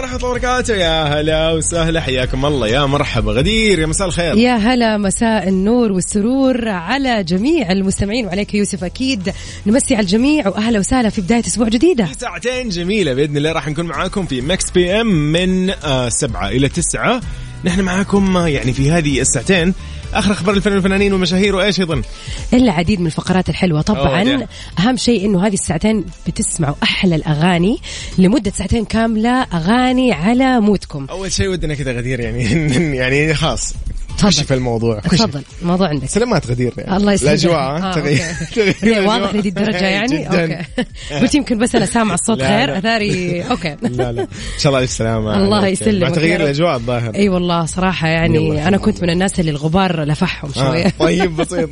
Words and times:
ورحمة 0.00 0.16
الله 0.16 0.28
وبركاته. 0.28 0.74
يا 0.74 1.02
هلا 1.02 1.52
وسهلا. 1.52 2.00
حياكم 2.00 2.46
الله. 2.46 2.68
يا 2.68 2.86
مرحبا. 2.86 3.32
غدير 3.32 3.78
يا 3.78 3.86
مساء 3.86 4.06
الخير. 4.06 4.36
يا 4.36 4.56
هلا 4.56 4.96
مساء 4.96 5.48
النور 5.48 5.92
والسرور 5.92 6.68
على 6.68 7.24
جميع 7.24 7.72
المستمعين. 7.72 8.26
وعليك 8.26 8.54
يوسف 8.54 8.84
أكيد. 8.84 9.32
نمسي 9.66 9.94
على 9.94 10.02
الجميع. 10.02 10.48
وأهلا 10.48 10.78
وسهلا 10.78 11.08
في 11.08 11.20
بداية 11.20 11.40
أسبوع 11.40 11.68
جديدة. 11.68 12.08
ساعتين 12.18 12.68
جميلة 12.68 13.14
بإذن 13.14 13.36
الله 13.36 13.52
راح 13.52 13.68
نكون 13.68 13.86
معاكم 13.86 14.26
في 14.26 14.40
Mix 14.40 14.70
PM 14.70 15.32
من 15.32 15.70
آه 15.70 16.08
سبعة 16.08 16.48
إلى 16.48 16.68
تسعة. 16.68 17.20
نحن 17.64 17.80
معاكم 17.80 18.46
يعني 18.46 18.72
في 18.72 18.90
هذه 18.90 19.20
الساعتين. 19.20 19.74
آخر 20.14 20.32
أخبار 20.32 20.54
الفن 20.54 20.72
والفنانين 20.72 21.12
والمشاهير 21.12 21.56
وإيش 21.56 21.80
أيضا؟ 21.80 22.02
الا 22.52 22.72
عديد 22.72 23.00
من 23.00 23.06
الفقرات 23.06 23.48
الحلوة. 23.48 23.80
طبعا 23.80 24.46
أهم 24.78 24.96
شيء 24.96 25.26
إنه 25.26 25.46
هذه 25.46 25.54
الساعتين 25.54 26.04
بتسمعوا 26.26 26.74
أحلى 26.82 27.14
الأغاني 27.16 27.78
لمدة 28.18 28.50
ساعتين 28.50 28.84
كاملة 28.84 29.42
أغاني 29.42 30.12
على 30.12 30.60
مودكم. 30.60 31.06
أول 31.10 31.32
شيء 31.32 31.48
ودنا 31.48 31.74
كذا 31.74 31.92
غدير 31.92 32.20
يعني 32.20 32.42
يعني 33.00 33.34
خاص. 33.34 33.74
في 34.28 34.54
الموضوع. 34.54 35.00
تفضل 35.00 35.42
الموضوع 35.62 35.88
عندك 35.88 36.08
سلامات 36.08 36.46
غدير 36.46 36.72
يعني. 36.78 36.96
الله 36.96 37.12
يسلمك 37.12 37.32
الأجواء 37.32 37.58
آه،. 37.58 37.92
تغير. 37.92 39.08
واضح 39.08 39.34
لهذه 39.34 39.48
الدرجة 39.48 39.86
يعني. 39.98 40.26
okay 40.28 40.64
قلت 41.20 41.34
يمكن 41.34 41.58
بس 41.58 41.74
أنا 41.74 41.86
سامع 41.86 42.14
الصوت 42.14 42.38
لا. 42.38 42.78
أثاري 42.78 43.42
okay 43.42 43.76
لا 43.82 44.12
لا 44.12 44.22
إن 44.22 44.28
شاء 44.58 44.72
الله 44.72 44.82
الف 44.82 44.90
سلامه 44.90 45.36
الله. 45.36 45.66
يسلمك 45.66 46.02
مع 46.02 46.14
تغيير. 46.14 46.40
الأجواء 46.40 46.76
الظاهر 46.76 47.14
أي 47.14 47.28
والله 47.28 47.66
صراحة 47.66 48.08
يعني 48.08 48.68
أنا 48.68 48.76
خير. 48.76 48.86
كنت 48.86 49.02
من 49.02 49.10
الناس 49.10 49.40
اللي 49.40 49.50
الغبار 49.50 50.04
لفحهم 50.04 50.50
آه، 50.56 50.62
شوية 50.62 50.92
طيب 50.98 51.36
بسيط 51.36 51.70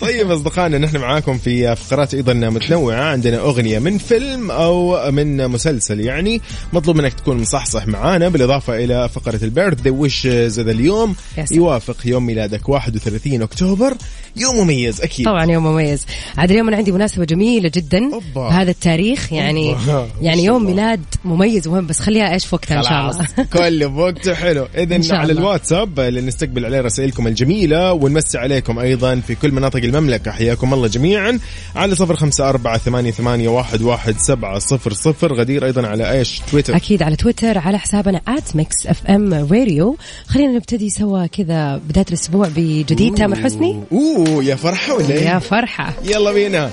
طيب 0.00 0.30
أصدقائنا 0.30 0.78
نحن 0.78 0.96
معاكم 0.96 1.38
في 1.38 1.76
فقرات 1.76 2.14
أيضا 2.14 2.32
متنوعة 2.32 3.02
عندنا 3.02 3.38
أغنية 3.38 3.78
من 3.78 3.98
فيلم 3.98 4.50
أو 4.50 5.10
من 5.10 5.48
مسلسل 5.48 6.00
يعني 6.00 6.40
مطلوب 6.72 6.96
منك 6.96 7.14
تكون 7.14 7.40
مصحصح 7.40 7.86
معانا 7.86 8.28
بالإضافة 8.28 8.84
إلى 8.84 9.08
فقرة 9.08 9.40
البيرث 9.42 9.80
داي 9.80 10.08
ذا 10.48 10.70
اليوم 10.70 11.16
يا 11.38 11.44
سلام. 11.44 11.60
يوافق 11.66 11.96
يوم 12.04 12.26
ميلادك 12.26 12.68
31 12.68 13.42
أكتوبر. 13.42 13.96
يوم 14.36 14.56
مميز 14.56 15.00
أكيد. 15.00 15.26
طبعا 15.26 15.44
يوم 15.44 15.64
مميز. 15.64 16.06
عاد 16.38 16.50
اليوم 16.50 16.68
أنا 16.68 16.76
عندي 16.76 16.92
مناسبة 16.92 17.24
جميلة 17.24 17.70
جدا. 17.74 18.04
أوبا. 18.14 18.48
بهذا 18.48 18.70
التاريخ 18.70 19.32
يعني 19.32 19.70
أوبا. 19.70 20.08
يعني 20.26 20.44
يوم 20.44 20.56
الله. 20.56 20.70
ميلاد 20.70 21.00
مميز 21.24 21.66
ومهم 21.68 21.86
بس 21.86 22.00
خليها 22.00 22.32
إيش 22.32 22.46
في 22.46 22.54
وقتها 22.54 22.78
إن 22.78 22.82
شاء 22.82 23.10
الله. 23.10 23.26
كل 23.68 23.88
بوقته 23.88 24.34
حلو. 24.34 24.64
إن 24.64 24.92
اذا 24.92 25.00
شاء 25.00 25.16
على 25.18 25.32
الله. 25.32 25.42
الواتساب 25.42 26.00
اللي 26.00 26.20
نستقبل 26.20 26.64
عليه 26.64 26.80
رسائلكم 26.80 27.26
الجميلة 27.26 27.92
ونمسي 27.92 28.38
عليكم 28.38 28.78
أيضا 28.78 29.20
في 29.26 29.34
كل 29.34 29.52
مناطق 29.52 29.80
المملكة. 29.84 30.30
حياكم 30.30 30.74
الله 30.74 30.88
جميعا. 30.88 31.38
على 31.76 31.94
صفر 31.94 32.16
خمسة 32.16 32.48
أربعة 32.48 32.78
ثمانية, 32.78 33.10
ثمانية 33.10 33.48
واحد, 33.48 33.82
واحد 33.82 34.14
سبعة 34.18 34.58
صفر 34.58 34.92
صفر. 34.92 35.34
غدير 35.34 35.64
أيضا 35.64 35.86
على 35.86 36.12
إيش؟ 36.12 36.40
تويتر. 36.50 36.76
أكيد 36.76 37.02
على 37.02 37.16
تويتر 37.16 37.58
على 37.58 37.78
حسابنا 37.78 38.20
@Mix 38.54 38.86
FM 38.86 39.34
Radio. 39.34 39.96
خلينا 40.26 40.52
نبتدي 40.52 40.90
سوا 40.90 41.26
كذا. 41.26 41.55
بداية 41.88 42.04
الأسبوع 42.08 42.48
بجديد 42.56 43.14
تامر 43.14 43.36
حسني؟ 43.36 43.80
أوه 43.92 44.44
يا 44.44 44.54
فرحة 44.54 44.94
ولا 44.94 45.14
يا 45.14 45.32
إيه 45.32 45.38
فرحة. 45.38 45.92
يلا 46.04 46.32
بينا. 46.32 46.70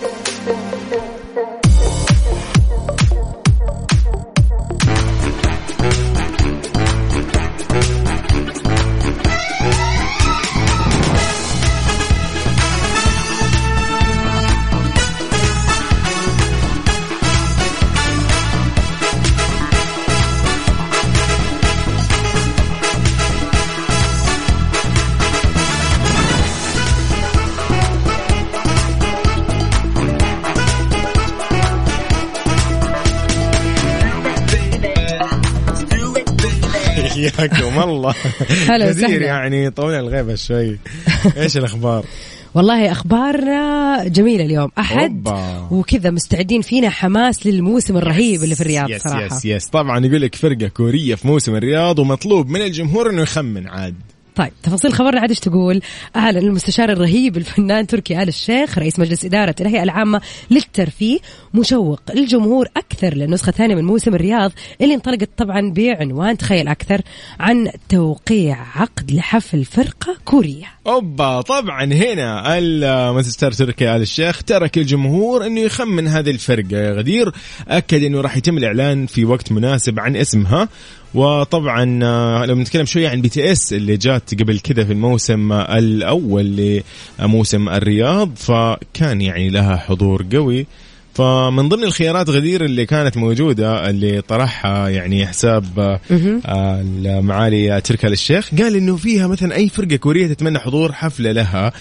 حياكم 38.11 38.33
الله. 38.43 38.75
هلا 38.75 38.89
وسهلا. 38.89 39.25
يعني 39.25 39.69
طولنا 39.69 39.99
الغيبة 39.99 40.35
شوي. 40.35 40.79
إيش 41.37 41.57
الأخبار؟ 41.57 42.05
والله 42.53 42.91
اخبارنا 42.91 44.03
جميلة 44.07 44.45
اليوم. 44.45 44.69
أحد 44.79 45.27
أوبا. 45.27 45.67
وكذا 45.71 46.09
مستعدين 46.09 46.61
فينا 46.61 46.89
حماس 46.89 47.47
للموسم 47.47 47.97
الرهيب 47.97 48.43
اللي 48.43 48.55
في 48.55 48.61
الرياض 48.61 48.89
yes 48.89 49.01
صراحة. 49.01 49.25
yes 49.25 49.45
yes 49.45 49.67
طبعا 49.67 50.05
يقول 50.05 50.21
لك 50.21 50.35
فرقة 50.35 50.67
كورية 50.67 51.15
في 51.15 51.27
موسم 51.27 51.55
الرياض 51.55 51.99
ومطلوب 51.99 52.49
من 52.49 52.61
الجمهور 52.61 53.09
إنه 53.09 53.21
يخمن 53.21 53.67
عاد. 53.67 53.95
طيب 54.35 54.51
تفاصيل 54.63 54.93
خبرنا 54.93 55.21
عاد 55.21 55.29
إيش 55.29 55.39
تقول؟ 55.39 55.81
اعلن 56.15 56.37
المستشار 56.37 56.89
الرهيب 56.89 57.37
الفنان 57.37 57.87
تركي 57.87 58.23
آل 58.23 58.27
الشيخ 58.27 58.77
رئيس 58.77 58.99
مجلس 58.99 59.25
إدارة 59.25 59.55
الهيئة 59.61 59.83
العامة 59.83 60.21
للترفيه 60.51 61.19
مشوق 61.53 62.01
الجمهور 62.09 62.67
أكثر 62.77 63.13
للنسخه 63.13 63.49
الثانية 63.49 63.75
من 63.75 63.83
موسم 63.83 64.15
الرياض 64.15 64.51
اللي 64.81 64.93
انطلقت 64.93 65.29
طبعا 65.37 65.71
بعنوان 65.71 66.37
تخيل 66.37 66.67
أكثر 66.67 67.01
عن 67.39 67.71
توقيع 67.89 68.57
عقد 68.75 69.11
لحفل 69.11 69.65
فرقة 69.65 70.17
كورية. 70.25 70.65
أوبا 70.87 71.41
طبعا 71.41 71.83
هنا 71.83 72.57
المستشار 72.57 73.51
تركي 73.51 73.95
آل 73.95 74.01
الشيخ 74.01 74.43
ترك 74.43 74.77
الجمهور 74.77 75.45
إنه 75.45 75.61
يخمن 75.61 76.07
هذه 76.07 76.29
الفرقة 76.29 76.77
يا 76.77 76.91
غدير 76.91 77.31
أكد 77.67 78.03
إنه 78.03 78.21
راح 78.21 78.37
يتم 78.37 78.57
الإعلان 78.57 79.05
في 79.05 79.25
وقت 79.25 79.51
مناسب 79.51 79.99
عن 79.99 80.15
اسمها 80.15 80.69
وطبعا 81.13 81.99
آه، 82.03 82.45
لو 82.45 82.55
بنتكلم 82.55 82.85
شوية 82.85 83.09
عن 83.09 83.21
BTS 83.21 83.73
اللي 83.73 83.97
جات 83.97 84.41
قبل 84.41 84.59
كذا 84.59 84.83
في 84.85 84.93
الموسم 84.93 85.51
الأول 85.51 86.81
لموسم 87.19 87.69
الرياض 87.69 88.35
فكان 88.35 89.21
يعني 89.21 89.49
لها 89.49 89.75
حضور 89.77 90.25
قوي. 90.33 90.65
فمن 91.13 91.69
ضمن 91.69 91.83
الخيارات 91.83 92.29
غدير 92.29 92.65
اللي 92.65 92.85
كانت 92.85 93.17
موجودة 93.17 93.89
اللي 93.89 94.21
طرحها 94.21 94.89
يعني 94.89 95.27
حساب 95.27 95.99
آه، 96.45 96.81
المعالي 97.05 97.81
تركي 97.81 98.07
آل 98.07 98.13
الشيخ 98.13 98.49
قال 98.55 98.75
إنه 98.75 98.95
فيها 98.95 99.27
مثلا 99.27 99.55
أي 99.55 99.69
فرقة 99.69 99.95
كورية 99.95 100.27
تتمنى 100.27 100.59
حضور 100.59 100.91
حفلة 100.91 101.31
لها. 101.31 101.71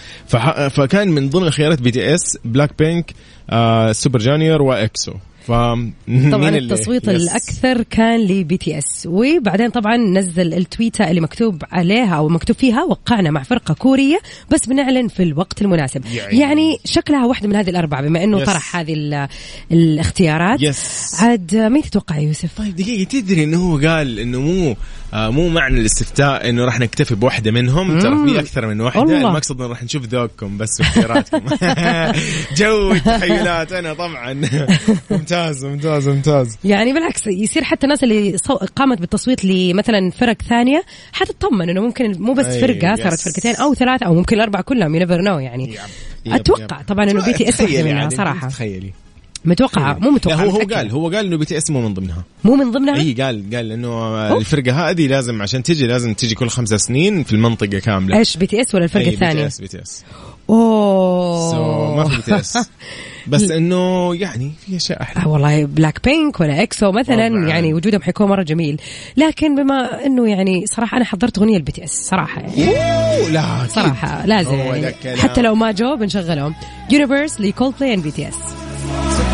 فكان 0.68 1.08
من 1.08 1.30
ضمن 1.30 1.46
الخيارات 1.46 1.82
BTS 1.82 2.38
Blackpink 2.44 3.12
آه، 3.50 3.92
Super 3.92 4.18
Junior 4.18 4.62
و 4.62 4.75
EXO 4.75 5.12
طبعا 6.32 6.48
التصويت 6.48 7.08
الأكثر 7.08 7.82
كان 7.82 8.20
ل 8.20 8.56
BTS. 8.56 9.08
وبعدين 9.10 9.70
طبعا 9.70 9.96
نزل 9.96 10.54
التويتة 10.54 11.10
اللي 11.10 11.20
مكتوب 11.20 11.62
عليها 11.72 12.14
أو 12.16 12.28
مكتوب 12.28 12.56
فيها 12.56 12.82
وقعنا 12.84 13.30
مع 13.30 13.42
فرقة 13.42 13.74
كورية 13.74 14.18
بس 14.50 14.66
بنعلن 14.66 15.08
في 15.08 15.22
الوقت 15.22 15.62
المناسب. 15.62 16.04
يعني- 16.14 16.38
يعني 16.38 16.78
شكلها 16.84 17.26
واحدة 17.26 17.48
من 17.48 17.56
هذه 17.56 17.70
الأربعة 17.70 18.02
بما 18.02 18.24
إنه 18.24 18.40
yes. 18.40 18.46
طرح 18.46 18.76
هذه 18.76 18.94
ال- 18.94 19.28
الاختيارات. 19.72 20.62
yes 20.62 21.14
عاد 21.20 21.56
مين 21.56 21.82
تتوقع 21.82 22.18
يوسف؟ 22.18 22.50
طيب 22.58 22.76
دقيقة 22.76 23.08
تدري 23.20 23.44
إنه 23.44 23.56
هو 23.58 23.76
قال 23.88 24.18
إنه 24.18 24.40
مو 24.40 24.76
مو 25.14 25.48
معنى 25.48 25.80
الاستفتاء 25.80 26.48
إنه 26.48 26.64
راح 26.64 26.80
نكتفي 26.80 27.14
بواحدة 27.14 27.50
منهم. 27.50 27.98
ترى 27.98 28.16
في 28.32 28.40
أكثر 28.40 28.66
من 28.66 28.80
واحدة. 28.80 29.02
الله. 29.02 29.28
المقصد 29.28 29.60
إنه 29.60 29.70
راح 29.70 29.82
نشوف 29.82 30.04
ذوقكم 30.06 30.58
بس 30.58 30.80
واختياراتكم 30.80 31.40
جو 32.58 32.92
التخيلات 32.92 33.72
أنا 33.72 33.94
طبعا. 33.94 34.32
ممتاز 35.10 35.64
ممتاز 35.64 36.08
ممتاز. 36.08 36.58
يعني 36.64 36.92
بالعكس 36.92 37.26
يصير 37.26 37.64
حتى 37.64 37.84
الناس 37.86 38.04
اللي 38.04 38.36
صو- 38.38 38.58
قامت 38.76 38.98
بالتصويت 39.00 39.44
لمثلا 39.44 40.10
فرق 40.10 40.42
ثانية 40.42 40.82
حتطمن 41.12 41.70
إنه 41.70 41.80
ممكن 41.80 42.12
مو 42.18 42.32
بس 42.34 42.46
فرقة. 42.46 42.96
صارت 42.96 43.20
فرقتين 43.20 43.54
أو 43.56 43.74
ثلاثة 43.74 44.06
أو 44.06 44.14
ممكن 44.14 44.36
الأربعة 44.36 44.62
كلهم 44.62 44.94
you 44.94 45.00
never 45.00 45.20
know 45.20 45.38
يعني. 45.38 45.76
yep، 46.26 46.32
أتوقع 46.34 46.80
yep. 46.80 46.86
طبعا 46.86 47.04
إنه 47.10 47.24
BTS 47.24 47.60
واحدة 47.60 47.82
منها 47.82 48.02
عاد، 48.02 48.14
صراحة. 48.14 48.48
تخيلي. 48.48 48.92
متوقعه 49.44 49.94
مو 49.94 50.08
لا 50.08 50.14
متوقعه 50.14 50.44
هو 50.44 50.50
هو. 50.50 50.58
قال 50.58 50.90
هو 50.90 51.08
قال 51.08 51.26
إنه 51.26 51.36
BTS 51.36 51.70
مو 51.70 51.80
من 51.88 51.94
ضمنها. 51.94 52.24
مو 52.44 52.56
من 52.56 52.70
ضمنها؟ 52.70 52.96
اي 52.96 53.12
قال 53.12 53.54
قال 53.54 53.72
إنه 53.72 54.36
الفرقة 54.36 54.90
هذه 54.90 55.06
لازم 55.06 55.42
عشان 55.42 55.62
تجي 55.62 55.86
لازم 55.86 56.14
تجي 56.14 56.34
كل 56.34 56.48
خمسة 56.48 56.76
سنين 56.76 57.24
في 57.24 57.32
المنطقة 57.32 57.78
كاملة. 57.78 58.18
إيش 58.18 58.36
BTS 58.36 58.74
ولا 58.74 58.84
الفرقة 58.84 59.04
أي، 59.04 59.10
بي 59.10 59.16
تي 59.16 59.24
الثانية؟ 59.24 59.46
إس 59.46 59.60
بي 59.60 59.68
تي 59.68 59.82
إس. 59.82 60.04
أوه. 60.50 61.52
So، 61.52 61.56
ما 61.96 62.08
في 62.08 62.32
BTS. 62.32 62.66
بس 63.26 63.42
إنه 63.42 64.14
يعني 64.14 64.52
في 64.66 64.76
أشياء 64.76 65.02
أحلى. 65.02 65.22
آه 65.24 65.28
والله 65.28 65.64
بلاك 65.64 66.04
بينك 66.04 66.40
ولا 66.40 66.62
EXO 66.62 66.92
مثلا 66.92 67.28
طبعاً. 67.28 67.48
يعني 67.48 67.74
وجودهم 67.74 68.02
حيكون 68.02 68.28
مرة 68.28 68.42
جميل. 68.42 68.80
لكن 69.16 69.54
بما 69.54 70.06
إنه 70.06 70.28
يعني 70.28 70.64
صراحة 70.66 70.96
أنا 70.96 71.04
حضرت 71.04 71.38
أغنية 71.38 71.56
ال 71.56 71.72
BTS 71.72 71.90
صراحة 71.90 72.40
يعني. 72.40 72.68
أوه، 72.68 73.30
لا. 73.30 73.66
صراحة 73.68 74.26
لازم. 74.26 74.54
يعني. 74.54 75.16
حتى 75.16 75.42
لو 75.42 75.54
ما 75.54 75.72
جو 75.72 75.96
بنشغلهم 75.96 76.54
Universe 76.90 77.35
ل 77.35 77.40
Coldplay 77.40 77.94
and 77.94 78.00
BTS 78.00 78.61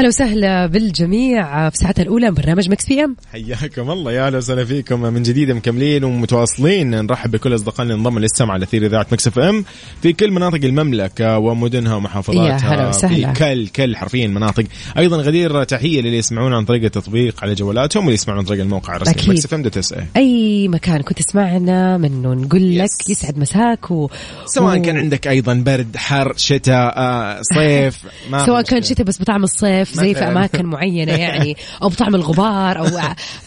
هلا 0.00 0.08
وسهلا 0.08 0.66
بالجميع 0.66 1.70
في 1.70 1.76
ساعتنا 1.78 2.02
الأولى 2.04 2.30
من 2.30 2.34
برنامج 2.34 2.70
Mix 2.70 2.86
PM. 2.86 3.16
حياكم 3.32 3.90
الله. 3.90 4.12
يا 4.12 4.26
أهلا 4.26 4.38
وسهلا 4.38 4.64
فيكم. 4.64 5.00
من 5.00 5.22
جديد 5.22 5.50
مكملين 5.50 6.04
ومتواصلين. 6.04 6.90
نرحب 7.04 7.30
بكل 7.30 7.54
أصدقائنا 7.54 7.82
اللي 7.94 7.94
انضموا 8.00 8.20
للسمع 8.20 8.54
على 8.54 8.64
أثير 8.64 8.86
إذاعة 8.86 9.06
Mix 9.12 9.38
FM 9.38 9.64
في 10.02 10.12
كل 10.12 10.30
مناطق 10.30 10.64
المملكة 10.64 11.38
ومدنها 11.38 11.94
ومحافظاتها. 11.94 12.48
يا 12.48 12.74
هلا 12.74 12.88
وسهلا. 12.88 13.32
في 13.32 13.38
كل 13.38 13.68
كل 13.68 13.96
حرفيا 13.96 14.26
مناطق. 14.26 14.64
أيضا 14.98 15.16
غدير 15.16 15.64
تحية 15.64 16.00
للي 16.00 16.18
يسمعونا 16.18 16.56
عن 16.56 16.64
طريق 16.64 16.84
التطبيق 16.84 17.42
على 17.42 17.54
جوالاتهم 17.54 18.02
واللي 18.04 18.14
يسمعون 18.14 18.38
عن 18.38 18.44
طريق 18.46 18.60
الموقع 18.60 18.96
الرسمي. 18.96 19.14
أكيد. 19.14 19.30
Mix 19.30 19.54
FM 19.54 19.62
dot 19.62 19.76
S 19.78 19.94
أي 20.16 20.68
مكان 20.68 21.02
كنت 21.02 21.22
تسمعنا 21.22 21.96
منه 21.96 22.34
نقول 22.34 22.78
لك 22.78 22.90
Yes. 22.90 23.10
يسعد 23.10 23.38
مساك 23.38 23.90
و... 23.90 24.10
سواء 24.46 24.78
و... 24.78 24.82
كان 24.82 24.96
عندك 24.96 25.28
أيضا 25.28 25.54
برد 25.54 25.96
حر 25.96 26.34
شتاء 26.36 26.94
آه، 26.96 27.40
صيف 27.42 27.98
ما 28.30 28.46
سواء 28.46 28.62
كان. 28.62 28.82
شتاء 28.82 29.06
بس 29.06 29.20
بطعم 29.20 29.44
الصيف. 29.44 29.89
زي 29.92 30.14
في. 30.14 30.20
أماكن 30.24 30.66
معينة 30.74 31.12
يعني 31.12 31.56
أو 31.82 31.88
بطعم 31.88 32.14
الغبار 32.14 32.78
أو 32.78 32.84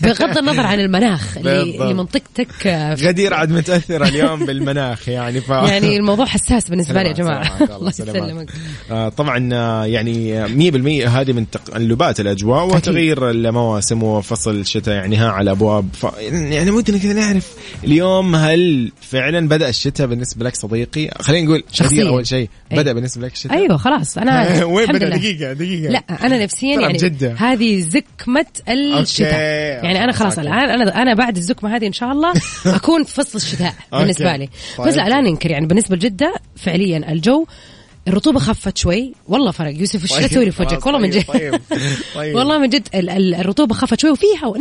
بغض 0.01 0.37
النظر 0.37 0.65
عن 0.65 0.79
المناخ 0.79 1.37
اللي, 1.37 1.93
منطقتك 1.93 2.67
آه، 2.67 2.93
غدير 2.93 3.33
عاد 3.33 3.51
متاثره 3.51 4.07
اليوم 4.07 4.45
بالمناخ 4.45 5.09
يعني 5.09 5.41
ف 5.41 5.49
يعني 5.49 5.97
الموضوع 5.99 6.25
حساس 6.25 6.69
بالنسبة 6.69 7.03
لي 7.03 7.09
يا 7.09 7.13
جماعة 7.13 7.63
الله. 7.63 7.89
يسلمك 7.89 8.49
آه، 8.91 9.09
طبعا 9.09 9.49
آه، 9.53 9.85
يعني 9.85 10.47
100% 10.47 11.07
هذه 11.07 11.33
من 11.33 11.49
تقلبات 11.49 12.19
الأجواء 12.19 12.65
وتغيير 12.65 13.29
المواسم 13.29 14.03
وفصل 14.03 14.55
الشتاء 14.55 14.95
يعني 14.95 15.15
ها 15.17 15.29
على 15.29 15.51
أبواب 15.51 15.89
ف 15.93 16.05
يعني 16.21 16.71
ودنا 16.71 16.97
كذا 16.97 17.13
نعرف 17.13 17.51
اليوم 17.83 18.35
هل 18.35 18.91
فعلا 19.01 19.47
بدأ 19.47 19.69
الشتاء 19.69 20.07
بالنسبة 20.07 20.45
لك 20.45 20.55
صديقي؟ 20.55 21.09
خلينا 21.21 21.45
نقول 21.45 21.63
شخصياً. 21.71 22.09
أول 22.09 22.27
شيء. 22.27 22.49
بدأ 22.71 22.93
بالنسبة 22.93 23.25
لك 23.25 23.33
الشتاء؟ 23.33 23.53
أيوه 23.57 23.77
خلاص 23.77 24.17
أنا 24.17 24.63
وين 24.73 24.87
بدأ. 24.87 25.09
دقيقة 25.09 25.53
دقيقة 25.53 25.89
لا 25.91 26.03
أنا 26.23 26.43
نفسيا 26.43 26.81
يعني 26.81 26.93
بجدة. 26.93 27.33
هذه 27.37 27.79
زكمة 27.79 28.45
الشتاء 28.69 29.29
أوكي. 29.29 29.87
يعني 29.87 30.03
أنا 30.03 30.11
خلاص 30.11 30.39
أوكي. 30.39 30.49
الآن 30.49 30.69
أنا 30.81 31.01
أنا 31.01 31.13
بعد 31.13 31.37
الزكمة 31.37 31.75
هذه 31.75 31.87
إن 31.87 31.93
شاء 31.93 32.11
الله 32.11 32.33
أكون 32.65 33.03
في 33.03 33.13
فصل 33.13 33.37
الشتاء 33.37 33.73
بالنسبة. 33.91 34.35
لي 34.35 34.49
طيب. 34.77 34.87
بس 34.87 34.95
لا 34.95 35.09
لا 35.09 35.21
ننكر 35.21 35.51
يعني 35.51 35.67
بالنسبة 35.67 35.95
لجدة 35.95 36.33
فعليا 36.55 37.11
الجو 37.11 37.45
الرطوبة 38.07 38.39
خفت 38.39 38.77
شوي. 38.77 39.13
والله 39.27 39.51
فرق. 39.51 39.75
يوسف 39.79 40.03
إيش 40.03 40.11
طيب، 40.13 40.27
تسوي 40.27 40.51
في 40.51 40.63
وجهك؟ 40.63 40.85
والله 40.85 40.99
من 40.99 41.11
طيب، 41.11 41.19
جد 41.19 41.25
طيب، 41.27 41.59
طيب. 42.15 42.35
والله 42.37 42.57
من 42.57 42.69
جد 42.69 42.87
ال- 42.95 43.09
ال- 43.09 43.35
الرطوبة 43.35 43.75
خفت 43.75 43.99
شوي 43.99 44.11
وفي 44.11 44.25
هواء 44.43 44.59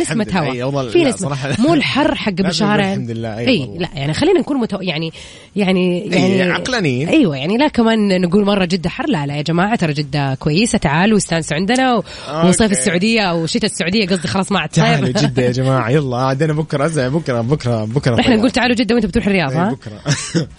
أي 0.52 0.62
هواء 0.62 0.88
في 0.88 1.12
صراحة. 1.12 1.56
مو 1.58 1.74
الحر 1.74 2.14
حق 2.14 2.32
لا، 2.40 2.52
شهرين 2.52 2.86
الحمد 2.86 3.10
لله، 3.10 3.36
أي 3.38 3.58
والله. 3.60 3.78
لا 3.78 3.88
يعني 3.94 4.14
خلينا 4.14 4.40
نكون 4.40 4.56
متو... 4.56 4.78
يعني 4.80 5.12
يعني 5.56 6.00
يعني 6.06 6.42
عقلانيين. 6.42 7.08
أيوه 7.08 7.36
يعني 7.36 7.56
لا 7.56 7.68
كمان 7.68 8.20
نقول 8.20 8.44
مرة 8.44 8.64
جدة 8.64 8.90
حر. 8.90 9.06
لا 9.08 9.26
لا 9.26 9.36
يا 9.36 9.42
جماعة 9.42 9.76
ترى 9.76 9.92
جدة 9.92 10.34
كويسة. 10.34 10.78
تعالوا 10.78 11.16
استانسوا 11.16 11.56
عندنا. 11.56 11.94
وصيف 11.96 12.62
أوكي. 12.62 12.64
السعودية 12.64 13.20
أو 13.20 13.46
شتاء 13.46 13.70
السعودية. 13.70 14.06
قصدي 14.06 14.28
خلاص 14.28 14.52
ما 14.52 14.58
عاد 14.60 14.68
تعالوا 14.68 15.06
صيف 15.06 15.16
جدة 15.30 15.42
يا 15.42 15.50
جماعة. 15.50 15.90
يلا 15.90 16.16
عندنا 16.16 16.52
بكرة 16.52 16.86
أزع 16.86 17.08
بكرة 17.08 17.40
بكرة 17.40 17.84
بكرة 17.84 18.14
إحنا 18.20 18.26
طيب. 18.30 18.38
نقول 18.38 18.50
تعالوا 18.50 18.76
جدة 18.76 18.94
وأنت 18.94 19.06
بتروح 19.06 19.26
الرياض 19.26 19.52
ها؟ 19.52 19.70
بكرة. 19.70 20.00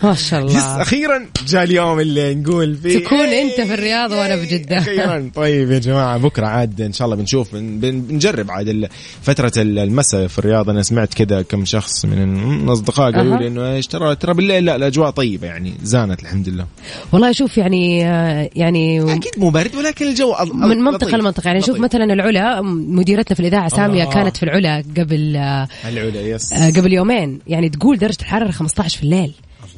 ما 0.04 0.14
شاء 0.16 0.40
الله. 0.40 0.82
أخيرا 0.82 1.26
جاء 1.48 1.64
اليوم 1.64 2.00
اللي 2.00 2.36
نقول 2.36 2.73
فيه 2.78 3.00
تكون 3.00 3.20
إيه، 3.20 3.44
أنت 3.44 3.68
في 3.68 3.74
الرياض 3.74 4.12
وأنا 4.12 4.38
في 4.38 4.46
جدة. 4.58 4.78
أخيرا 4.78 5.30
طيب 5.36 5.72
يا 5.72 5.80
جماعة 5.80 6.18
بكرة 6.18 6.46
عاد 6.48 6.82
إن 6.82 6.94
شاء 6.94 7.06
الله 7.06 7.18
بنشوف 7.18 7.56
بن- 7.56 7.80
بن- 7.80 8.02
بنجرب 8.02 8.52
عاد 8.52 8.90
فترة 9.22 9.52
ال- 9.58 9.80
المساء 9.80 10.28
في 10.28 10.40
الرياض 10.40 10.70
أنا 10.70 10.82
سمعت 10.84 11.14
كذا 11.14 11.42
كم 11.42 11.66
شخص 11.66 12.06
من 12.06 12.64
الاصدقاء 12.64 13.12
قالوا. 13.12 13.38
لي 13.38 13.48
إنه 13.48 13.72
إيش 13.74 13.88
ترى 13.88 14.16
ترى 14.16 14.34
بالليل 14.34 14.66
لا 14.66 14.76
الأجواء 14.76 15.10
طيبة 15.10 15.48
يعني 15.48 15.74
زانت 15.84 16.22
الحمد 16.24 16.50
لله 16.50 16.66
والله 17.12 17.32
شوف 17.32 17.58
يعني 17.58 18.06
آه، 18.08 18.50
يعني 18.56 19.14
أكيد 19.14 19.32
مو 19.38 19.50
برد 19.50 19.76
ولكن 19.76 20.08
الجو 20.08 20.34
من 20.54 20.78
منطقة 20.78 21.08
لطيف. 21.08 21.16
لمنطقة 21.20 21.48
يعني 21.48 21.62
شوف. 21.62 21.80
مثلا 21.80 22.04
العلا 22.04 22.62
مديرتنا 22.62 23.36
في 23.36 23.40
الإذاعة 23.40 23.68
سامية 23.70 24.04
الله. 24.04 24.14
كانت 24.14 24.38
في 24.38 24.44
العلا 24.44 24.84
قبل 24.98 25.36
آه، 25.36 25.68
العلا 25.90 26.22
يس 26.22 26.54
آه، 26.54 26.70
قبل 26.70 26.94
يومين 26.94 27.40
يعني 27.48 27.70
تقول 27.70 27.98
درجة 27.98 28.18
الحرارة 28.22 28.52
15 28.52 28.98
في 28.98 29.04
الليل 29.04 29.32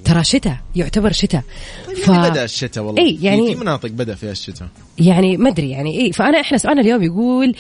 ترى 0.05 0.23
شتاء 0.23 0.57
يعتبر 0.75 1.11
شتاء. 1.11 1.43
ف... 2.03 2.07
يعني 2.07 2.29
بدأ 2.29 2.43
الشتاء 2.43 2.83
والله. 2.83 3.01
إي، 3.03 3.17
في- 3.17 3.25
يعني- 3.25 3.55
في 3.55 3.61
مناطق 3.61 3.89
بدأ 3.89 4.15
فيها 4.15 4.31
الشتاء. 4.31 4.67
يعني 4.99 5.37
ما 5.37 5.49
أدري 5.49 5.69
يعني 5.69 5.91
إيه 5.99 6.11
فأنا 6.11 6.41
إحنا 6.41 6.57
سؤالنا 6.57 6.81
اليوم 6.81 7.03
يقول 7.03 7.55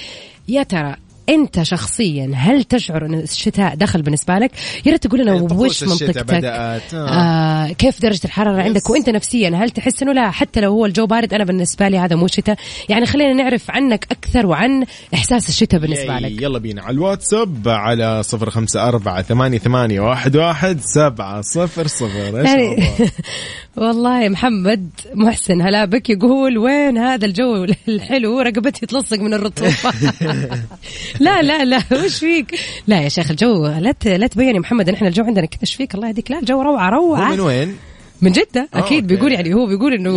يا 0.47 0.63
ترى 0.63 0.95
انت 1.29 1.63
شخصيا 1.63 2.31
هل 2.35 2.63
تشعر 2.63 3.05
أن 3.05 3.13
الشتاء 3.13 3.75
دخل 3.75 4.01
بالنسبة 4.01 4.37
لك؟ 4.39 4.51
يا 4.85 4.91
ريت 4.91 5.07
تقول 5.07 5.19
لنا 5.19 5.47
طقوس 5.47 5.83
وش 5.83 5.89
منطقتك؟ 5.89 6.43
آه. 6.43 6.81
آه 6.93 7.71
كيف 7.71 8.01
درجة 8.01 8.25
الحرارة 8.25 8.61
عندك 8.61 8.89
وأنت 8.89 9.09
نفسيا 9.09 9.49
هل 9.49 9.69
تحس 9.69 10.03
إنه 10.03 10.13
لا 10.13 10.31
حتى 10.31 10.61
لو 10.61 10.71
هو 10.71 10.85
الجو 10.85 11.05
بارد 11.05 11.33
أنا 11.33 11.43
بالنسبة 11.43 11.87
لي 11.87 11.97
هذا 11.97 12.15
مو 12.15 12.27
شتاء؟ 12.27 12.55
يعني 12.89 13.05
خلينا 13.05 13.33
نعرف 13.33 13.71
عنك 13.71 14.07
أكثر 14.11 14.45
وعن 14.45 14.85
إحساس 15.13 15.49
الشتاء 15.49 15.79
بالنسبة 15.79 16.19
لك. 16.19 16.41
يلا 16.41 16.59
بينا 16.59 16.81
على 16.81 16.93
الواتساب 16.93 17.67
على 17.67 18.23
صفر 18.23 18.49
خمسة 18.49 18.87
أربعة 18.87 19.21
ثمانية 19.21 19.57
ثمانية 19.57 19.99
واحد 19.99 20.35
واحد 20.35 20.79
سبعة 20.81 21.41
صفر 21.41 21.87
صفر 21.87 22.45
يعني؟ 22.45 22.83
والله 23.77 24.29
محمد 24.29 24.89
محسن 25.13 25.61
هلا 25.61 25.85
بك 25.85 26.09
يقول 26.09 26.57
وين 26.57 26.97
هذا 26.97 27.25
الجو 27.25 27.65
الحلو 27.87 28.39
رقبتي 28.39 28.85
تلصق 28.85 29.19
من 29.19 29.33
الرطوبة 29.33 29.75
لا 31.19 31.41
لا 31.41 31.65
لا 31.65 31.81
وش 31.91 32.15
فيك 32.19 32.59
لا 32.87 33.01
يا 33.01 33.09
شيخ 33.09 33.31
الجو 33.31 33.67
لا 33.67 33.93
لا 34.05 34.27
تبين 34.27 34.55
يا 34.55 34.59
محمد 34.59 34.89
إحنا 34.89 35.07
الجو 35.07 35.23
عندنا 35.23 35.45
كذا 35.45 35.61
إيش 35.61 35.75
فيك 35.75 35.95
الله 35.95 36.07
يهديك 36.07 36.31
لا 36.31 36.39
الجو 36.39 36.61
روعة 36.61 36.89
روعة 36.89 37.31
من 37.31 37.39
وين؟ 37.39 37.75
من 38.21 38.31
جدة 38.31 38.69
أكيد. 38.73 39.07
بيقول 39.07 39.31
يعني 39.31 39.53
هو 39.53 39.65
بيقول 39.65 39.93
إنه 39.93 40.09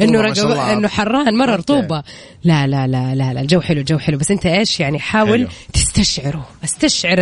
إنه 0.00 0.32
الله. 0.32 0.72
إنه 0.72 0.88
حران 0.88 1.36
مرة. 1.36 1.56
رطوبة 1.56 2.02
لا 2.44 2.66
لا 2.66 2.86
لا 2.86 3.14
لا 3.14 3.32
لا 3.32 3.40
الجو 3.40 3.60
حلو 3.60 3.80
الجو 3.80 3.98
حلو 3.98 4.18
بس 4.18 4.30
أنت 4.30 4.46
إيش 4.46 4.80
يعني 4.80 4.98
حاول 4.98 5.38
حلو. 5.38 5.48
استشعره 5.90 6.46
استشعر 6.64 7.20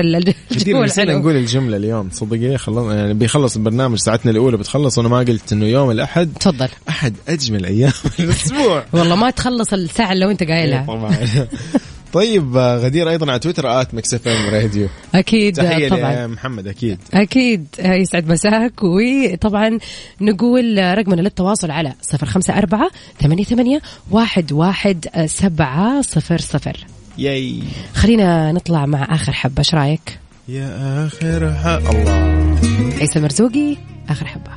كثير 0.51 1.19
نقول 1.19 1.37
الجملة 1.37 1.77
اليوم 1.77 2.09
صدقي 2.13 2.47
إيه؟ 2.47 2.57
خلص 2.57 2.93
يعني 2.93 3.15
بيخلص 3.15 3.57
البرنامج 3.57 3.99
ساعتنا 3.99 4.33
الأولى 4.33 4.57
بتخلص 4.57 4.99
وأنا 4.99 5.09
ما 5.09 5.19
قلت 5.19 5.53
إنه 5.53 5.67
يوم 5.67 5.91
الأحد 5.91 6.33
تفضل. 6.41 6.69
أحد 6.89 7.15
أجمل 7.29 7.67
أيام 7.67 7.93
الأسبوع. 8.21 8.85
والله 8.93 9.17
ما 9.17 9.31
تخلص 9.31 9.73
الساعة 9.73 10.13
اللي 10.13 10.31
انت 10.31 10.43
قايلها. 10.43 10.81
إيه، 10.81 10.87
طبعا. 10.87 11.17
طيب 12.13 12.57
غدير 12.57 13.11
أيضا 13.11 13.31
على 13.31 13.39
تويتر 13.39 13.81
at 13.81 13.95
Mix 13.95 14.15
FM 14.15 14.55
Radio. 14.55 14.89
أكيد 15.15 15.57
تحية 15.57 15.89
طبعا. 15.89 16.27
محمد 16.27 16.67
أكيد. 16.67 16.99
أكيد. 17.15 17.67
آه، 17.81 17.95
يسعد 17.95 18.29
مساك. 18.33 18.73
وطبعا 18.83 19.79
نقول 20.21 20.79
آه، 20.79 20.95
رقمنا 20.95 21.21
للتواصل 21.21 21.71
على 21.71 21.93
054 22.13 22.91
88 23.21 23.81
11700 24.13 26.98
ياي. 27.19 27.63
خلينا 27.95 28.53
نطلع 28.53 28.87
مع 28.87 29.15
آخر 29.15 29.33
حبة 29.33 29.59
إيش 29.59 29.75
رأيك؟ 29.75 30.19
يا 30.49 31.07
آخر 31.07 31.53
ح- 31.55 31.67
الله. 31.91 32.59
عيسى 33.01 33.21
مرزوقي 33.21 33.77
آخر 34.11 34.27
حبة. 34.27 34.51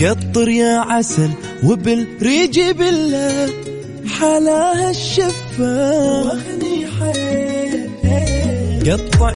قطر 0.00 0.48
يا 0.48 0.78
عسل 0.78 1.30
وبالريج 1.64 2.60
بالله 2.60 3.50
حلاها 4.20 4.90
الشفة. 4.90 6.22
واخني 6.22 6.86
حيل. 7.00 7.90
قطع 8.92 9.32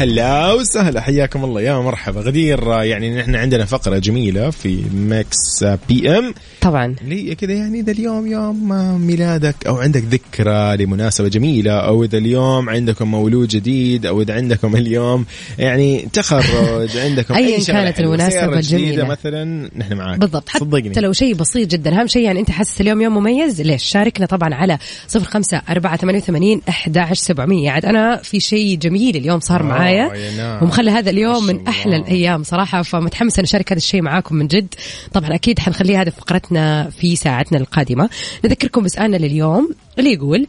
هلا 0.00 0.52
وسهلا. 0.52 1.00
حياكم 1.00 1.44
الله. 1.44 1.60
يا 1.60 1.74
مرحبا. 1.74 2.20
غدير 2.20 2.68
يعني 2.68 3.16
نحن 3.16 3.34
عندنا 3.34 3.64
فقرة 3.64 3.98
جميلة 3.98 4.50
في 4.50 4.82
ماكس 4.94 5.64
بي 5.88 6.18
إم. 6.18 6.34
طبعا. 6.60 6.96
هي 7.02 7.34
كذا 7.34 7.52
يعني 7.52 7.80
إذا 7.80 7.92
اليوم 7.92 8.26
يوم 8.26 8.68
ميلادك 9.06 9.66
أو 9.66 9.76
عندك 9.76 10.02
ذكرى 10.02 10.76
لمناسبة 10.76 11.28
جميلة 11.28 11.72
أو 11.72 12.04
إذا 12.04 12.18
اليوم 12.18 12.70
عندكم 12.70 13.10
مولود 13.10 13.48
جديد 13.48 14.06
أو 14.06 14.22
إذا 14.22 14.34
عندكم 14.34 14.76
اليوم 14.76 15.26
يعني 15.58 16.08
تخرج 16.12 16.96
عندكم 17.06 17.34
أي 17.34 17.60
شغلة 17.60 17.90
كانت 17.90 18.00
جديدة 18.00 18.58
الجميلة. 18.58 19.04
مثلا 19.04 19.70
نحن 19.76 19.94
معاك. 19.94 20.18
بالضبط. 20.18 20.48
حتى 20.48 20.58
صدقني. 20.58 20.92
لو 20.96 21.12
شيء 21.12 21.34
بسيط 21.34 21.68
جدا. 21.68 22.00
أهم 22.00 22.06
شيء 22.06 22.22
يعني 22.22 22.40
أنت 22.40 22.50
حاسس 22.50 22.80
اليوم 22.80 23.02
يوم 23.02 23.14
مميز؟ 23.14 23.60
ليش؟ 23.62 23.84
شاركنا 23.84 24.26
طبعا 24.26 24.54
على 24.54 24.78
صفر 25.08 25.24
خمسة 25.24 25.62
أربعة 25.68 25.96
ثمانية 25.96 26.18
وثمانين 26.18 26.60
أحد 26.68 27.08
سبعمية. 27.12 27.70
عاد 27.70 27.84
أنا 27.84 28.16
في 28.16 28.40
شيء 28.40 28.78
جميل 28.78 29.16
اليوم 29.16 29.40
صار 29.40 29.60
آه، 29.60 29.89
معايا 29.98 30.30
يا. 30.30 30.62
ومخلي 30.62 30.90
هذا 30.90 31.10
اليوم 31.10 31.44
من 31.46 31.60
الله. 31.60 31.84
الأيام 31.96 32.42
صراحة 32.42 32.82
فمتحمسة 32.82 33.42
نشارك 33.42 33.72
هذا 33.72 33.78
الشيء 33.78 34.02
معاكم 34.02 34.36
من 34.36 34.46
جد 34.46 34.74
طبعا 35.12 35.34
أكيد 35.34 35.58
حنخلي 35.58 35.96
هذا 35.96 36.10
فقرتنا 36.10 36.90
في 36.90 37.16
ساعتنا 37.16 37.58
القادمة 37.58 38.10
نذكركم 38.44 38.82
بسؤالنا 38.82 39.16
لليوم 39.16 39.70
اللي 39.98 40.12
يقول 40.12 40.46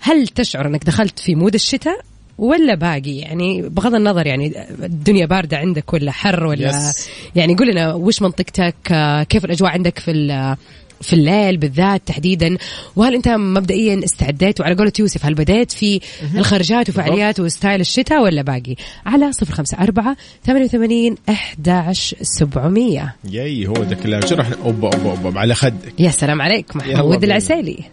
هل 0.00 0.28
تشعر 0.28 0.66
أنك 0.66 0.84
دخلت 0.84 1.18
في 1.18 1.34
mood 1.34 1.54
الشتاء 1.54 2.00
ولا 2.38 2.74
باقي 2.74 3.16
يعني 3.16 3.62
بغض 3.62 3.94
النظر 3.94 4.26
يعني 4.26 4.52
الدنيا 4.82 5.26
باردة 5.26 5.56
عندك 5.56 5.92
ولا 5.92 6.12
حر 6.12 6.46
ولا 6.46 6.70
Yes. 6.92 6.96
يعني 7.34 7.54
قول 7.54 7.68
لنا 7.68 7.94
وش 7.94 8.22
منطقتك 8.22 8.74
آه، 8.92 9.22
كيف 9.22 9.44
الأجواء 9.44 9.70
عندك 9.70 9.98
في 9.98 10.10
في 11.00 11.12
الليل 11.12 11.56
بالذات 11.56 12.02
تحديدا. 12.06 12.56
وهل 12.96 13.14
أنت 13.14 13.28
مبدئيا 13.28 14.04
استعديت 14.04 14.60
وعلى 14.60 14.74
قولة 14.74 14.92
يوسف 14.98 15.26
هل 15.26 15.34
بديت 15.34 15.72
في 15.72 16.00
الخرجات 16.34 16.88
وفعاليات 16.88 17.40
و 17.40 17.47
style 17.47 17.80
الشتاء 17.80 18.22
ولا 18.22 18.42
باقي؟ 18.42 18.74
على 19.06 19.32
صفر 19.32 19.54
خمسة 19.54 19.78
أربعة 19.78 20.16
ثمانية 20.46 20.64
وثمانين 20.64 21.16
أحد 21.28 21.92
سبعمية. 22.22 23.16
ياي 23.30 23.66
هو 23.66 23.74
ذا 23.74 23.92
الكلام 23.92 24.26
شو 24.26 24.34
راح 24.34 24.50
أوبا 24.64 24.94
أوبا 24.94 25.10
أوبا 25.10 25.40
على 25.40 25.54
خدك. 25.54 25.94
يا 25.98 26.10
سلام 26.10 26.42
عليك 26.42 26.76
محمود. 26.76 27.24
العسيلي. 27.24 27.84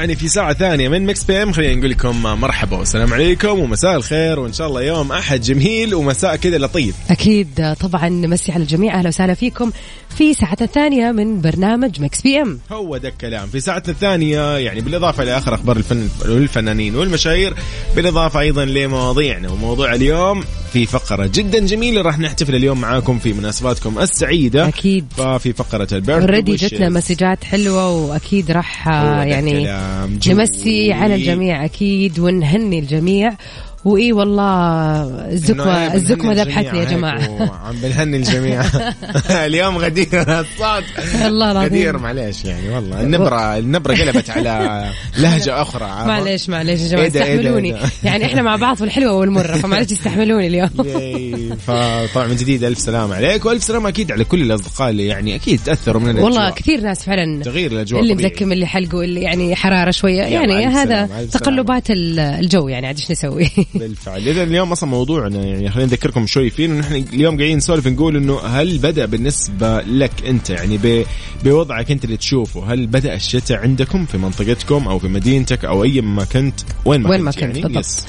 يعني 0.00 0.16
في 0.16 0.28
ساعة 0.28 0.52
ثانية 0.52 0.88
من 0.88 1.06
Mix 1.06 1.24
PM 1.24 1.52
خلينا 1.52 1.74
نقول 1.74 1.90
لكم 1.90 2.22
مرحبا 2.22 2.76
والسلام 2.76 3.14
عليكم 3.14 3.58
ومساء 3.58 3.96
الخير 3.96 4.40
وإن 4.40 4.52
شاء 4.52 4.66
الله 4.68 4.82
يوم 4.82 5.12
أحد 5.12 5.40
جميل 5.40 5.94
ومساء 5.94 6.36
كذا 6.36 6.58
لطيف. 6.58 6.94
أكيد 7.10 7.60
آه، 7.60 7.74
طبعا 7.74 8.08
نمسي 8.08 8.52
على 8.52 8.62
الجميع. 8.62 8.98
أهلا 8.98 9.08
وسهلا 9.08 9.34
فيكم 9.34 9.72
في 10.16 10.34
ساعتنا 10.34 10.66
الثانية 10.66 11.12
من 11.12 11.40
برنامج 11.40 12.00
مكس 12.00 12.20
بي 12.20 12.42
ام 12.42 12.58
هو 12.72 12.96
ده 12.96 13.08
الكلام. 13.08 13.48
في 13.48 13.60
ساعتنا 13.60 13.94
الثانية 13.94 14.56
يعني 14.56 14.80
بالإضافة 14.80 15.24
لآخر 15.24 15.54
أخبار 15.54 15.76
الفن 15.76 16.08
والفنانين 16.28 16.96
والمشاهير 16.96 17.54
بالإضافة 17.96 18.40
أيضا 18.40 18.64
لمواضيعنا. 18.64 19.50
وموضوع 19.50 19.94
اليوم 19.94 20.44
في 20.72 20.86
فقرة 20.86 21.30
جدا 21.34 21.58
جميلة 21.58 22.02
راح 22.02 22.18
نحتفل 22.18 22.54
اليوم 22.54 22.80
معاكم 22.80 23.18
في 23.18 23.32
مناسباتكم 23.32 23.98
السعيدة. 23.98 24.68
أكيد. 24.68 25.06
ففي 25.16 25.52
فقرة 25.52 25.88
ال 25.92 25.95
birthday 25.95 26.22
already 26.22 26.56
جتنا 26.56 26.88
مسجات 26.88 27.44
حلوة 27.44 27.90
وأكيد 27.90 28.50
راح 28.50 28.88
يعني 28.88 29.68
نمسي 30.26 30.92
على 30.92 31.14
الجميع 31.14 31.64
أكيد 31.64 32.18
ونهني 32.18 32.78
الجميع. 32.78 33.30
وإي 33.84 34.12
والله 34.12 35.02
الزكوه 35.32 35.94
الزكمه 35.94 36.32
ذبحتني 36.32 36.78
يا 36.78 36.84
جماعة 36.84 37.20
عم 37.66 37.76
بنهني 37.82 38.16
الجميع 38.16 38.62
اليوم 39.46 39.78
غدير 39.78 40.40
الصوت 40.40 40.84
الله 41.24 41.50
العظيم. 41.50 41.68
غدير 41.68 41.98
معليش 41.98 42.44
يعني 42.44 42.68
والله 42.70 43.00
النبرة 43.00 43.58
النبرة 43.58 43.94
قلبت 43.94 44.30
على 44.30 44.84
لهجة 45.18 45.62
أخرى 45.62 45.84
عارفة؟ 45.84 46.06
معليش 46.12 46.48
معليش 46.48 46.80
يا 46.80 46.88
جماعة 46.88 47.04
إيه 47.04 47.12
إيه 47.14 47.22
استحملوني 47.22 47.68
إيه 47.74 47.82
ده؟ 47.82 47.90
يعني 48.10 48.24
إحنا 48.24 48.42
مع 48.42 48.56
بعض 48.56 48.76
في 48.76 48.84
الحلوة 48.84 49.12
والمرة 49.12 49.56
فمعلش 49.56 49.92
استحملوني 49.92 50.46
اليوم. 50.46 50.68
فطبعا 51.56 52.26
من 52.26 52.36
جديد 52.36 52.64
ألف 52.64 52.78
سلامه 52.78 53.14
عليك 53.14 53.44
وألف 53.46 53.62
سلامه 53.64 53.88
أكيد 53.88 54.12
على 54.12 54.24
كل 54.24 54.42
الأصدقاء 54.42 54.90
اللي 54.90 55.06
يعني 55.06 55.34
أكيد 55.34 55.60
تأثروا 55.64 56.00
من 56.02 56.08
والله 56.18 56.28
الأجواء. 56.28 56.50
كثير 56.54 56.80
ناس 56.80 57.02
فعلا 57.04 57.42
تغيير 57.42 57.72
الأجواء 57.72 58.02
اللي. 58.02 58.14
مزكم 58.14 58.52
اللي 58.52 58.66
حلق 58.66 58.94
واللي 58.94 59.20
يعني 59.20 59.56
حرارة 59.56 59.90
شوية 59.90 60.22
يعني 60.22 60.66
هذا 60.66 61.08
تقلبات 61.32 61.90
ال- 61.90 62.18
الجو 62.20 62.68
يعني 62.68 62.86
عاد 62.86 62.96
إيش 62.96 63.10
نسوي 63.10 63.50
بالفعل. 63.74 64.28
إذا 64.28 64.42
اليوم 64.42 64.72
أصلا 64.72 64.88
موضوعنا 64.90 65.44
يعني 65.44 65.70
خلينا 65.70 65.88
نذكركم 65.88 66.26
شوي 66.26 66.50
فيه 66.50 66.66
نحن 66.66 66.94
اليوم 66.94 67.36
قاعدين 67.36 67.56
نسولف 67.56 67.86
نقول 67.86 68.16
إنه 68.16 68.38
هل 68.40 68.78
بدأ 68.78 69.06
بالنسبة 69.06 69.80
لك 69.80 70.10
أنت؟ 70.26 70.50
يعني 70.50 70.78
ب- 70.78 71.04
بوضعك 71.44 71.90
أنت 71.90 72.04
اللي 72.04 72.16
تشوفه 72.16 72.72
هل 72.72 72.86
بدأ 72.86 73.14
الشتاء 73.14 73.58
عندكم 73.58 74.06
في 74.06 74.18
منطقتكم 74.18 74.88
أو 74.88 74.98
في 74.98 75.08
مدينتك 75.08 75.64
أو 75.64 75.84
أي 75.84 76.00
ما 76.00 76.24
كنت 76.24 76.60
وين 76.84 77.00
ما 77.00 77.10
وين 77.10 77.18
كنت 77.18 77.24
ما 77.26 77.30
كنت 77.32 77.56
يعني؟ 77.56 77.74
بالضبط. 77.74 78.06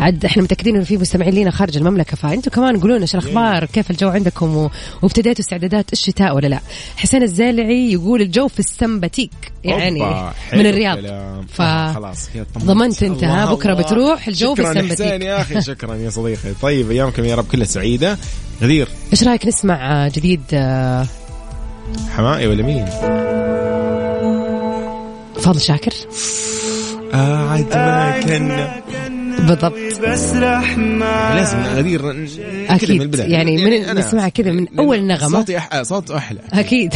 عاد 0.00 0.24
إحنا 0.24 0.42
متأكدين 0.42 0.76
إنه 0.76 0.84
في 0.84 0.96
مستمعين 0.96 1.34
لينا 1.34 1.50
خارج 1.50 1.76
المملكة 1.76 2.16
فانتم 2.16 2.50
كمان 2.50 2.80
قولوا 2.80 2.96
لنا 2.96 3.02
إيش 3.02 3.14
الأخبار 3.14 3.64
كيف 3.64 3.90
الجو 3.90 4.08
عندكم 4.08 4.56
و... 4.56 4.70
وابتديتوا 5.02 5.44
استعدادات 5.44 5.92
الشتاء 5.92 6.34
ولا 6.34 6.46
لا 6.46 6.60
حسين 6.96 7.22
الزالعي 7.22 7.92
يقول 7.92 8.22
الجو 8.22 8.48
في 8.48 8.58
السمبتيك 8.58 9.30
يعني 9.64 10.00
من 10.52 10.66
الرياض. 10.66 10.98
ف 11.48 11.60
آه، 11.60 11.92
خلاص. 11.92 12.28
ضمنت 12.58 13.02
أنت 13.02 13.24
ها 13.24 13.52
بكره 13.52 13.72
الله. 13.72 13.82
بتروح 13.82 14.28
الجو 14.28 14.54
في 14.54 14.62
شكرا 14.62 14.74
يا 14.74 14.80
السمبتيك 14.80 15.06
حسين 15.06 15.22
يا 15.22 15.40
أخي 15.40 15.60
شكرا 15.62 15.94
يا 15.94 16.10
صديقي 16.10 16.52
طيب 16.62 16.90
أيامكم 16.90 17.24
يا 17.24 17.34
رب 17.34 17.44
كلها 17.44 17.64
سعيدة 17.66 18.18
غدير 18.62 18.88
إيش 19.12 19.24
رأيك 19.24 19.46
نسمع 19.46 20.08
جديد 20.08 20.42
آه، 20.52 21.06
حمائي 22.16 22.46
ولا 22.46 22.62
مين؟ 22.62 22.86
فاضل 25.40 25.60
شاكر 25.60 25.92
قاعد 27.12 27.74
ما 27.74 28.20
كنا 28.20 28.82
بالضبط. 29.46 29.74
بسرح 30.08 30.78
معاك 30.78 31.36
لازم 31.36 31.58
غدير 31.76 32.10
أكيد. 32.70 32.90
من 32.90 33.02
البداية. 33.02 33.32
يعني 33.32 33.56
من 33.64 33.86
أنا- 33.86 33.90
نسمعها 33.98 34.28
كذا 34.28 34.52
من 34.52 34.78
أول 34.78 35.06
نغمة. 35.06 35.38
صوتي 35.38 35.58
أح... 35.58 35.82
صوت 35.82 36.10
أحلى. 36.10 36.40
أكيد. 36.52 36.94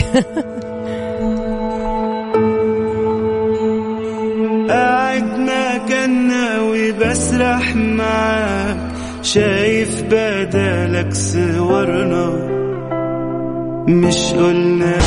قاعد 4.69 5.25
مكاننا 5.39 6.61
وبسرح 6.61 7.77
معاك 7.77 8.77
شايف 9.23 10.03
بدالك 10.03 11.15
صورنا. 11.15 12.27
مش 13.89 14.17
قلنا. 14.33 14.99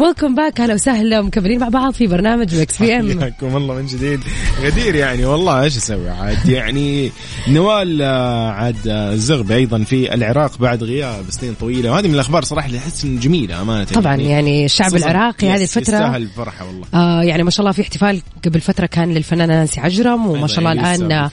welcome 0.00 0.34
back 0.34 0.60
أهلا 0.60 0.74
وسهلا. 0.74 1.22
مكملين 1.22 1.60
مع 1.60 1.68
بعض 1.68 1.92
في 1.92 2.06
برنامج 2.06 2.60
Mix 2.60 2.78
PM 2.82 3.20
حياكم 3.20 3.56
الله 3.56 3.74
من 3.74 3.86
جديد. 3.86 4.20
غدير 4.62 4.94
يعني 4.94 5.24
والله 5.24 5.62
إيش 5.62 5.76
أسوي؟ 5.76 6.10
عاد 6.10 6.48
يعني 6.48 7.10
نوال 7.48 8.02
آه، 8.02 8.50
عاد 8.50 8.88
آه، 8.88 9.12
الزغبي 9.12 9.54
أيضا 9.54 9.78
في 9.84 10.14
العراق 10.14 10.58
بعد 10.58 10.82
غياب 10.84 11.24
سنين 11.30 11.54
طويلة. 11.60 11.90
وهذه 11.92 12.08
من 12.08 12.14
الأخبار 12.14 12.44
صراحة 12.44 12.66
اللي 12.66 12.78
أحس 12.78 13.06
جميلة 13.06 13.62
أمانة 13.62 13.84
طبعا 13.84 14.16
يعني 14.16 14.64
الشعب 14.64 14.90
خصوصاً 14.90 15.10
العراقي 15.10 15.48
هذه 15.50 15.62
الفترة 15.62 15.80
يستاهل 15.82 16.22
الفرحة 16.22 16.66
والله. 16.66 16.86
آه 16.94 17.22
يعني 17.22 17.42
ما 17.42 17.50
شاء 17.50 17.60
الله 17.60 17.72
في 17.72 17.82
احتفال 17.82 18.22
قبل 18.44 18.60
فترة 18.60 18.86
كان 18.86 19.14
للفنانة 19.14 19.54
نانسي 19.54 19.80
عجرم 19.80 20.26
وما 20.26 20.46
شاء 20.46 20.58
الله 20.58 20.94
لسه 20.94 21.14
آه. 21.14 21.30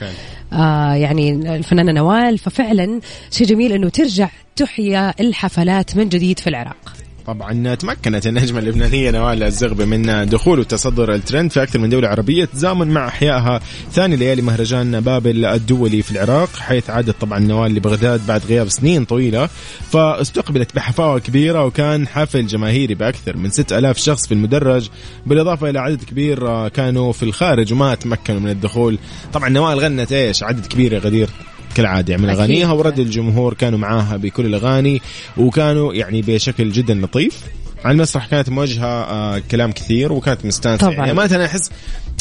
آه 0.52 0.94
يعني 0.94 1.56
الفنانة 1.56 1.92
نوال. 1.92 2.38
ففعلا 2.38 3.00
شيء 3.30 3.46
جميل 3.46 3.72
إنه 3.72 3.88
ترجع 3.88 4.28
تحيا 4.56 5.14
الحفلات 5.20 5.96
من 5.96 6.08
جديد 6.08 6.38
في 6.38 6.46
العراق. 6.46 6.93
طبعا 7.26 7.74
تمكنت 7.74 8.26
النجمة 8.26 8.58
اللبنانية 8.58 9.10
نوال 9.10 9.42
الزغبي 9.42 9.84
من 9.84 10.28
دخول 10.28 10.58
وتصدر 10.60 11.14
الترند 11.14 11.50
في 11.50 11.62
أكثر 11.62 11.78
من 11.78 11.88
دولة 11.88 12.08
عربية. 12.08 12.44
تزامن 12.44 12.88
مع 12.88 13.08
إحيائها 13.08 13.60
ثاني 13.92 14.16
ليالي 14.16 14.42
مهرجان 14.42 15.00
بابل 15.00 15.44
الدولي 15.44 16.02
في 16.02 16.10
العراق 16.10 16.56
حيث 16.56 16.90
عادت 16.90 17.20
طبعا 17.20 17.38
نوال 17.38 17.74
لبغداد 17.74 18.26
بعد 18.26 18.42
غياب 18.48 18.68
سنين 18.68 19.04
طويلة 19.04 19.48
فاستقبلت 19.90 20.74
بحفاوة 20.74 21.18
كبيرة 21.18 21.64
وكان 21.64 22.08
حفل 22.08 22.46
جماهيري 22.46 22.94
بأكثر 22.94 23.36
من 23.36 23.50
6000 23.50 23.98
شخص 23.98 24.26
في 24.26 24.34
المدرج. 24.34 24.88
بالإضافة 25.26 25.70
إلى 25.70 25.78
عدد 25.78 26.04
كبير 26.04 26.68
كانوا 26.68 27.12
في 27.12 27.22
الخارج 27.22 27.72
وما 27.72 27.94
تمكنوا 27.94 28.40
من 28.40 28.50
الدخول. 28.50 28.98
طبعا 29.32 29.48
نوال 29.48 29.80
غنت 29.80 30.12
إيش؟ 30.12 30.42
عدد 30.42 30.66
كبير 30.66 30.92
يا 30.92 30.98
غدير. 30.98 31.28
كالعادة 31.74 32.16
من 32.16 32.24
أكيد. 32.24 32.38
أغانيها 32.38 32.72
ورد 32.72 32.98
الجمهور 32.98 33.54
كانوا 33.54 33.78
معاها 33.78 34.16
بكل 34.16 34.46
الأغاني 34.46 35.02
وكانوا 35.36 35.94
يعني 35.94 36.22
بشكل 36.22 36.70
جدا 36.70 36.94
لطيف 36.94 37.40
على 37.84 37.94
المسرح 37.94 38.26
كانت 38.26 38.48
موجهة 38.50 38.86
آه 38.86 39.42
كلام 39.50 39.72
كثير 39.72 40.12
وكانت 40.12 40.46
مستانسة 40.46 40.86
طبعاً. 40.86 40.96
يعني 40.96 41.12
ما 41.12 41.24
أنا 41.24 41.44
أحس 41.44 41.70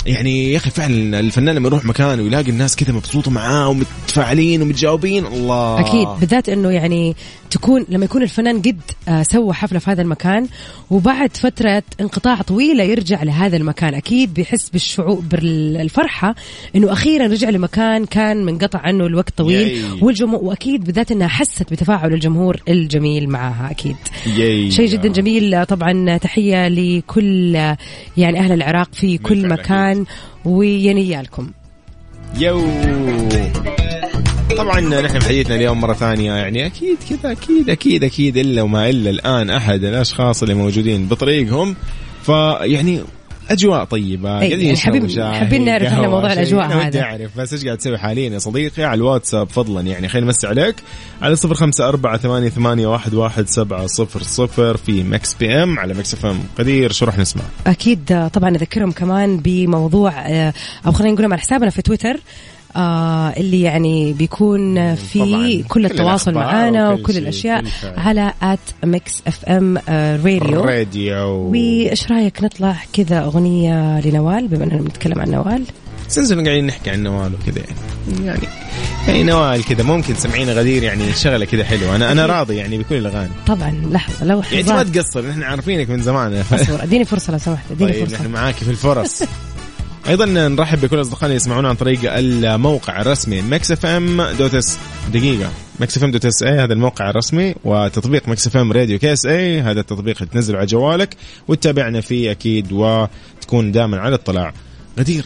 يعني 0.06 0.52
يا 0.52 0.58
أخي 0.58 0.70
فعلا 0.70 1.20
الفنان 1.20 1.56
لما 1.56 1.68
يروح 1.68 1.86
مكان 1.86 2.20
ويلاقي 2.20 2.50
الناس 2.50 2.76
كذا 2.76 2.94
مبسوطة 2.94 3.32
معاه 3.32 3.70
ومتفاعلين 3.70 4.62
ومتجاوبين 4.62 5.26
الله 5.26 5.80
أكيد 5.80 6.08
بالذات 6.20 6.50
إنه 6.50 6.72
يعني 6.72 7.16
تكون 7.50 7.86
لما 7.90 8.06
يكون 8.06 8.24
الفنان 8.24 8.62
قد 8.62 8.82
آه، 9.08 9.24
سوى 9.24 9.54
حفلة 9.54 9.80
في 9.80 9.92
هذا 9.92 10.02
المكان 10.02 10.48
وبعد 10.92 11.38
فترة 11.38 11.84
انقطاع 12.02 12.42
طويلة 12.42 12.84
يرجع 12.84 13.24
لهذا 13.24 13.58
المكان 13.58 13.94
أكيد 13.94 14.34
بيحس 14.34 14.70
بالشعور 14.70 15.20
بالفرحة 15.32 16.36
إنه 16.76 16.94
أخيرا 16.94 17.28
رجع 17.28 17.50
لمكان 17.50 18.06
كان 18.06 18.46
منقطع 18.46 18.80
عنه 18.80 19.06
الوقت 19.06 19.34
طويل 19.38 19.68
ياي. 19.68 19.84
والجمهور 20.02 20.44
وأكيد 20.44 20.84
بالذات 20.84 21.12
إنها 21.12 21.28
حست 21.28 21.72
بتفاعل 21.72 22.14
الجمهور 22.14 22.58
الجميل 22.70 23.30
معها 23.30 23.72
أكيد. 23.72 23.96
شيء 24.72 24.88
جدا 24.88 25.08
جميل 25.08 25.66
طبعا 25.66 26.18
تحية 26.18 26.68
لكل 26.68 27.56
يعني 28.18 28.40
أهل 28.40 28.52
العراق 28.52 28.90
في 28.94 29.18
كل 29.18 29.48
بالفعل 29.48 29.93
مكان 29.94 30.06
وينيالكم 30.46 31.52
يو. 32.38 32.62
طبعا 34.58 34.80
نحن 34.80 35.20
في 35.20 35.28
حديثنا 35.28 35.56
اليوم 35.56 35.82
مرة 35.82 35.94
ثانية 35.94 36.34
يعني 36.34 36.66
أكيد 36.66 36.98
كذا 37.10 37.32
أكيد 37.32 37.70
أكيد 37.70 38.04
أكيد 38.04 38.38
إلا 38.38 38.62
وما 38.62 38.90
إلا 38.90 39.10
الآن 39.10 39.50
أحد 39.50 39.84
الأشخاص 39.84 40.44
اللي 40.44 40.56
موجودين 40.56 41.06
بطريقهم. 41.06 41.76
فيعني 42.24 43.02
أجواء 43.50 43.84
طيبة 43.84 44.30
أي، 44.30 44.48
قاعدين 44.48 44.60
يعني 44.66 44.78
حابين- 44.78 45.34
حابين 45.34 45.66
نعرف 45.66 45.88
قهوة، 45.94 46.08
موضوع 46.08 46.32
ودي 46.32 47.00
هذا. 47.00 47.02
أعرف 47.02 47.38
بس 47.38 47.54
إيش 47.54 47.66
قاعد 47.66 47.78
تسوي 47.78 47.98
حاليا 47.98 48.30
يا 48.30 48.40
صديقي؟ 48.40 48.84
على 48.84 48.98
الواتساب 48.98 49.50
فضلا 49.50 49.82
يعني 49.82 50.08
خلينا 50.10 50.26
نمسي 50.28 50.48
عليك. 50.48 50.76
على 51.22 51.36
صفر 51.36 51.54
خمسة 51.54 51.88
أربعة 51.90 52.18
ثمانية, 52.18 52.50
ثمانية 52.50 52.88
واحد, 52.88 53.14
واحد 53.14 53.48
سبعة 53.48 53.88
صفر 53.88 54.24
صفر 54.24 54.78
في 54.78 55.04
Mix 55.04 55.34
PM 55.34 55.80
على 55.80 55.94
Mix 55.94 56.14
FM. 56.14 56.40
قدير 56.60 56.92
شو 56.92 57.06
راح 57.06 57.18
نسمع؟ 57.18 57.44
أكيد 57.68 58.30
طبعا 58.34 58.50
أذكرهم 58.50 58.92
كمان 58.92 59.38
بموضوع 59.38 60.12
آه، 60.28 60.54
أو 60.86 60.92
خلينا 60.92 61.14
نقولهم 61.14 61.34
على 61.34 61.42
حسابنا 61.42 61.70
في 61.70 61.82
تويتر. 61.82 62.20
آه 62.76 63.30
اللي 63.38 63.62
يعني 63.62 64.14
بيكون 64.14 64.96
في. 64.96 65.64
كل 65.70 65.86
التواصل 65.86 66.34
معانا 66.34 66.90
وكل 66.92 67.18
الأشياء. 67.18 67.64
على 67.98 68.34
at 68.42 68.60
Mix 68.84 69.22
FM 69.28 69.78
Radio 69.88 70.62
Radio 70.62 71.28
وإيش 71.28 72.12
رأيك 72.12 72.44
نطلع 72.44 72.76
كذا 72.94 73.24
أغنية 73.24 74.00
لنوال؟ 74.00 74.48
بما 74.48 74.64
إننا 74.64 74.78
بنتكلم 74.78 75.20
عن 75.20 75.32
نوال. 75.32 75.64
سنسن 76.08 76.46
قاعدين 76.46 76.66
نحكي 76.66 76.90
عن 76.90 77.04
نوال 77.04 77.32
وكذا. 77.34 77.64
يعني 78.08 78.26
يعني 78.26 78.48
يعني 79.08 79.24
نوال 79.24 79.66
كذا 79.66 79.84
ممكن 79.84 80.16
سمعينا 80.16 80.54
غدير 80.54 80.84
يعني 80.84 81.14
شغلة 81.14 81.46
كذا 81.46 81.64
حلوة. 81.64 81.96
أنا 81.96 82.12
أنا 82.12 82.26
راضي 82.26 82.56
يعني 82.56 82.78
بكل 82.78 82.96
الأغاني. 82.96 83.32
طبعا 83.48 83.82
لحظة 83.92 84.26
لو 84.26 84.42
يعني 84.42 84.60
أنت 84.60 84.70
ما 84.70 84.76
حظات 84.80 84.88
تقصر 84.88 85.26
نحن 85.28 85.44
عارفينك 85.44 85.90
من 85.90 86.02
زمان 86.02 86.44
أصبر 86.52 86.84
إديني 86.84 87.06
فرصة 87.06 87.32
لو 87.34 87.38
سمحت 87.40 87.72
إديني 87.72 87.92
طيب 87.92 88.04
فرصة. 88.04 88.16
نحن 88.22 88.32
معاك 88.32 88.56
في 88.56 88.70
الفرص. 88.72 89.24
أيضا 90.08 90.26
نرحب 90.26 90.82
بكل 90.82 91.02
أصدقائنا 91.02 91.26
اللي 91.26 91.36
يسمعونا 91.36 91.70
عن 91.70 91.76
طريق 91.76 92.00
الموقع 92.04 93.02
الرسمي 93.02 93.42
Mix 93.42 93.72
FM 93.72 94.22
dot 94.22 94.56
S. 94.56 94.78
دقيقة. 95.14 95.52
Mix 95.80 95.98
FM 95.98 96.12
dot 96.12 96.26
SA 96.26 96.60
هذا 96.60 96.74
الموقع 96.74 97.10
الرسمي 97.10 97.56
وتطبيق 97.64 98.28
Mix 98.30 98.48
FM 98.48 98.72
Radio 98.72 99.00
KSA 99.00 99.62
هذا 99.62 99.80
التطبيق 99.80 100.18
اللي 100.22 100.34
تنزله 100.34 100.58
على 100.58 100.66
جوالك 100.66 101.16
وتتابعنا 101.48 102.02
فيه 102.02 102.32
أكيد 102.32 102.68
وتكون 102.72 103.72
دائما 103.72 104.00
على 104.00 104.16
اطلاع. 104.16 104.54
غدير. 105.00 105.26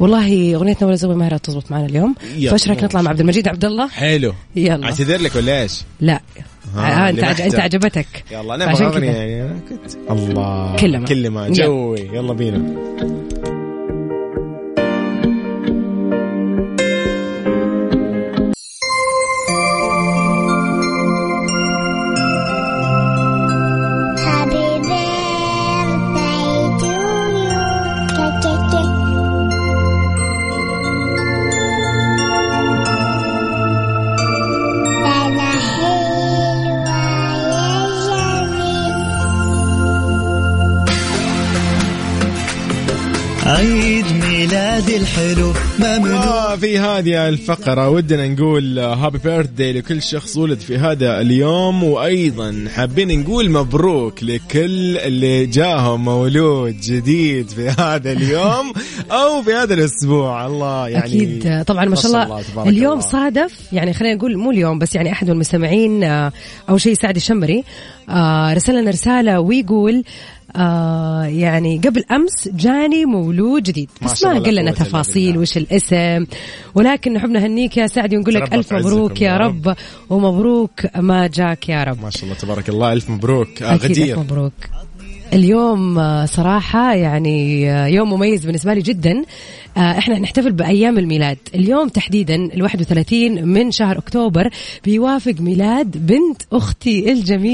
والله 0.00 0.54
اغنيه 0.54 0.76
نوال 0.82 0.92
الزوبي 0.92 1.14
ماهره 1.14 1.36
تزبط 1.36 1.70
معنا 1.70 1.86
اليوم. 1.86 2.14
فايش 2.50 2.68
رايك 2.68 2.84
نطلع 2.84 3.02
مع 3.02 3.10
عبد 3.10 3.20
المجيد 3.20 3.48
عبد 3.48 3.64
الله. 3.64 3.88
حلو. 3.88 4.34
يلا. 4.56 4.84
اعتذر 4.84 5.20
لك 5.20 5.36
ولا 5.36 5.62
إيش؟ 5.62 5.82
لا. 6.00 6.20
ها، 6.74 7.06
آه 7.06 7.10
أنت 7.10 7.24
عج... 7.24 7.40
أنت 7.40 7.54
عجبتك. 7.54 8.24
يلا 8.30 8.54
أنا 8.54 8.70
أبغى 8.70 8.86
أغنية 8.86 9.12
كذا. 9.12 9.22
يعني. 9.22 9.42
أنا 9.42 9.60
كنت 9.68 10.10
الله. 10.10 10.76
كل 10.76 10.98
ما. 10.98 11.06
كل 11.06 11.30
ما 11.30 11.46
يلا. 11.46 11.54
جوي. 11.54 12.00
يلا 12.00 12.32
بينا. 12.32 12.74
الحلو 44.96 45.52
ممنوع 45.78 46.52
وفي 46.54 46.78
هذه 46.78 47.28
الفقرة 47.28 47.88
ودنا 47.88 48.28
نقول 48.28 48.78
هابي 48.78 49.18
بيرثدي 49.18 49.72
لكل 49.72 50.02
شخص 50.02 50.36
ولد 50.36 50.58
في 50.58 50.78
هذا 50.78 51.20
اليوم 51.20 51.84
وأيضا 51.84 52.64
حابين 52.74 53.20
نقول 53.20 53.50
مبروك 53.50 54.22
لكل 54.22 54.96
اللي 54.98 55.46
جاهم 55.46 56.04
مولود 56.04 56.80
جديد 56.80 57.48
في 57.48 57.68
هذا 57.68 58.12
اليوم 58.12 58.72
أو 59.10 59.42
في 59.42 59.54
هذا 59.54 59.74
الأسبوع. 59.74 60.46
الله 60.46 60.88
يعني 60.88 61.04
أكيد. 61.04 61.64
طبعا 61.66 61.84
ما 61.84 61.96
شاء 61.96 62.24
الله, 62.24 62.42
تبارك 62.42 62.68
اليوم 62.68 62.92
الله. 62.92 63.10
صادف 63.10 63.72
يعني 63.72 63.92
خلينا 63.92 64.14
نقول 64.14 64.36
مو 64.38 64.50
اليوم 64.50 64.78
بس 64.78 64.94
يعني 64.94 65.12
أحد 65.12 65.26
من 65.26 65.32
المستمعين 65.32 66.04
آه، 66.04 66.32
اول 66.68 66.80
شيء 66.80 66.94
سعد 66.94 67.16
الشمري 67.16 67.64
آه، 68.08 68.54
رسل 68.54 68.80
لنا 68.80 68.90
رسالة 68.90 69.40
ويقول 69.40 70.04
آه 70.56 71.24
يعني 71.24 71.80
قبل 71.84 72.04
أمس 72.12 72.48
جاني 72.48 73.04
مولود 73.04 73.62
جديد. 73.62 73.90
بس 74.02 74.24
ما 74.24 74.38
قال 74.38 74.54
لنا 74.54 74.70
تفاصيل. 74.70 75.38
وش 75.38 75.56
الاسم 75.56 76.26
ولكن 76.74 77.12
نحب 77.12 77.30
نهنيك 77.30 77.76
يا 77.76 77.86
سعد 77.86 78.14
ونقول 78.14 78.34
لك 78.34 78.54
ألف 78.54 78.72
مبروك 78.72 79.20
يا 79.20 79.36
رب 79.36 79.74
ومبروك 80.10 80.96
ما 80.96 81.26
جاك 81.26 81.68
يا 81.68 81.84
رب. 81.84 82.02
ما 82.02 82.10
شاء 82.10 82.24
الله 82.24 82.34
تبارك 82.34 82.68
الله. 82.68 82.92
ألف 82.92 83.10
مبروك. 83.10 83.62
آه، 83.62 83.74
أكيد 83.74 83.90
غدير. 83.90 84.18
ألف 84.18 84.18
مبروك. 84.18 84.52
اليوم 85.32 85.98
آه، 85.98 86.26
صراحة 86.26 86.94
يعني 86.94 87.70
آه، 87.72 87.86
يوم 87.86 88.12
مميز 88.12 88.46
بالنسبة 88.46 88.74
لي 88.74 88.80
جدا. 88.80 89.24
إحنا 89.76 90.18
نحتفل 90.18 90.52
بأيام 90.52 90.98
الميلاد. 90.98 91.38
اليوم 91.54 91.88
تحديدا 91.88 92.34
ال 92.34 92.62
31 92.62 93.48
من 93.48 93.70
شهر 93.70 93.98
أكتوبر 93.98 94.50
بيوافق 94.84 95.34
ميلاد 95.40 96.06
بنت 96.06 96.42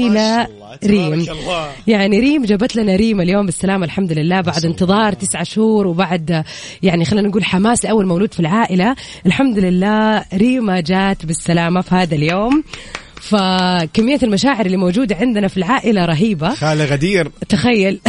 الله، 0.05 0.75
تبارك 0.75 0.83
ريم. 0.83 1.13
الله. 1.13 1.69
يعني 1.87 2.19
ريم 2.19 2.45
جابت 2.45 2.75
لنا 2.75 2.95
ريم 2.95 3.21
اليوم 3.21 3.45
بالسلامة 3.45 3.85
الحمد 3.85 4.13
لله 4.13 4.41
بعد 4.41 4.65
انتظار 4.65 5.13
تسعة 5.13 5.43
شهور 5.43 5.87
وبعد 5.87 6.31
آه، 6.31 6.45
يعني 6.83 7.05
خلينا 7.05 7.27
نقول 7.27 7.43
حماس 7.45 7.85
لأول 7.85 8.05
مولود 8.05 8.33
في 8.33 8.39
العائلة. 8.39 8.95
الحمد 9.25 9.59
لله 9.59 10.25
ريما 10.33 10.79
جات 10.79 11.25
بالسلامة 11.25 11.81
في 11.81 11.95
هذا 11.95 12.15
اليوم. 12.15 12.63
فكمية 13.21 14.19
المشاعر 14.23 14.65
اللي 14.65 14.77
موجودة 14.77 15.15
عندنا 15.15 15.47
في 15.47 15.57
العائلة 15.57 16.05
رهيبة. 16.05 16.55
خالة 16.55 16.85
غدير. 16.85 17.31
تخيل. 17.49 17.99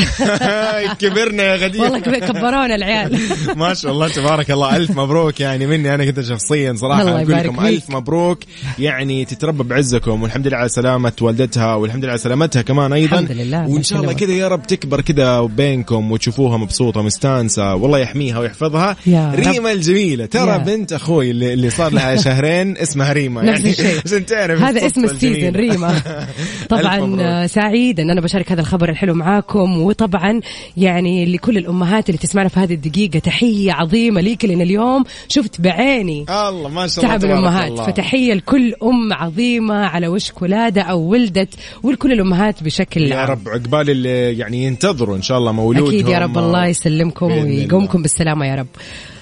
كبرنا 1.01 1.43
يا 1.43 1.57
غدير. 1.57 1.83
والله 1.83 1.99
كب- 1.99 2.15
كبرونا 2.17 2.75
العيال. 2.75 3.19
ما 3.57 3.75
شاء 3.75 3.93
الله 3.93 4.09
تبارك 4.09 4.51
الله. 4.51 4.77
ألف 4.77 4.91
مبروك 4.91 5.41
يعني 5.41 5.67
مني 5.67 5.95
أنا 5.95 6.05
كنت 6.05 6.21
شخصيا 6.21 6.73
صراحة. 6.77 7.03
الله 7.03 7.21
يبارك 7.21 7.45
لكم. 7.47 7.67
ألف 7.67 7.91
مبروك. 7.91 8.39
يعني 8.79 9.25
تتربى 9.25 9.65
بعزكم 9.65 10.23
والحمد 10.23 10.47
لله 10.47 10.57
على 10.57 10.69
سلامة 10.69 11.13
والدتها 11.21 11.75
والحمد 11.75 12.03
لله 12.03 12.11
على 12.11 12.19
سلامتها 12.19 12.63
كمان 12.63 12.93
أيضا. 12.93 13.19
الحمد 13.19 13.33
لله، 13.33 13.69
وإن 13.69 13.83
شاء 13.83 14.01
الله. 14.01 14.13
كذا 14.13 14.33
يا 14.33 14.49
رب 14.49 14.63
تكبر 14.67 15.01
كذا 15.01 15.41
بينكم 15.41 16.13
وتشوفوها 16.13 16.57
مبسوطة 16.57 17.03
مستانسة. 17.03 17.75
والله 17.75 17.99
يحميها 17.99 18.39
ويحفظها. 18.39 18.97
يا 19.07 19.33
رب. 19.37 19.47
ريما 19.47 19.73
الجميلة. 19.73 20.27
ترى 20.27 20.51
يا. 20.51 20.57
بنت 20.57 20.93
أخوي 20.93 21.31
اللي, 21.31 21.53
اللي 21.53 21.71
صار 21.71 21.93
لها 21.93 22.17
شهرين 22.25 22.77
اسمها 22.79 23.13
ريما 23.13 23.43
نفس 23.43 23.61
يعني 23.61 23.71
الشيء. 23.71 24.01
عشان 24.07 24.27
تعرف 24.27 24.63
هذا 24.63 24.87
اسم 24.87 25.02
الصدفة 25.05 25.29
السيزون. 25.29 25.57
ريما. 25.57 26.01
طبعا 26.69 27.47
سعيد 27.47 28.01
أن 28.01 28.11
أنا 28.11 28.21
بشارك 28.21 28.53
هذا 28.53 28.61
الخبر 28.61 28.89
الحلو 28.89 29.15
معاكم 29.15 29.83
وطبعا 29.83 30.41
يعني 30.77 31.25
لكل 31.25 31.59
الأمهات 31.59 32.09
اللي 32.09 32.19
تسمعنا 32.19 32.49
في 32.49 32.61
هذه 32.61 32.75
الدقيقة 32.75 33.19
تحية 33.19 33.73
عظيمة 33.73 34.21
ليك 34.21 34.45
لأن 34.45 34.61
اليوم 34.61 35.05
شفت 35.29 35.61
بعيني. 35.61 36.25
الله 36.29 36.69
ما 36.69 36.87
شاء 36.87 37.05
الله 37.05 37.17
تعب 37.17 37.25
الأمهات. 37.31 37.71
الله. 37.71 37.87
فتحية 37.87 38.35
لكل 38.35 38.75
أم 38.83 39.13
عظيمة 39.13 39.75
على 39.75 40.09
وشك 40.09 40.43
ولادة 40.43 40.83
أو 40.83 41.01
ولدت 41.01 41.55
ولكل 41.83 42.13
الأمهات 42.13 42.63
بشكل 42.63 43.03
يا 43.03 43.17
عام. 43.17 43.31
رب 43.31 43.49
عقبال 43.49 43.91
اللي 43.91 44.39
يعني 44.39 44.65
ينتظروا 44.65 45.17
إن 45.17 45.23
شاء 45.23 45.39
الله 45.39 45.53
مولودهم. 45.53 45.89
أكيد 45.89 46.09
يا 46.09 46.19
رب 46.19 46.39
الله 46.39 46.67
يسلمكم. 46.67 47.33
ويقومكم 47.33 48.03
بالسلامة 48.03 48.47
يا 48.47 48.55
رب. 48.55 48.67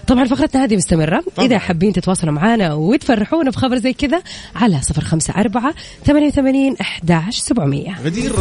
طبعا 0.07 0.25
فقرتنا 0.25 0.65
هذه 0.65 0.77
مستمرة. 0.77 1.25
طبعاً. 1.37 1.47
إذا 1.47 1.59
حابين 1.59 1.93
تتواصلوا 1.93 2.33
معنا 2.33 2.75
وتفرحونا 2.75 3.51
بخبر 3.51 3.77
زي 3.77 3.93
كذا 3.93 4.23
على 4.57 4.81
صفر 4.83 5.05
خمسة 5.05 5.35
أربعة 5.37 5.75
ثمانية 6.05 6.27
وثمانين 6.27 6.77
أحداش 6.81 7.39
سبعمية. 7.39 7.97
غدير 8.05 8.33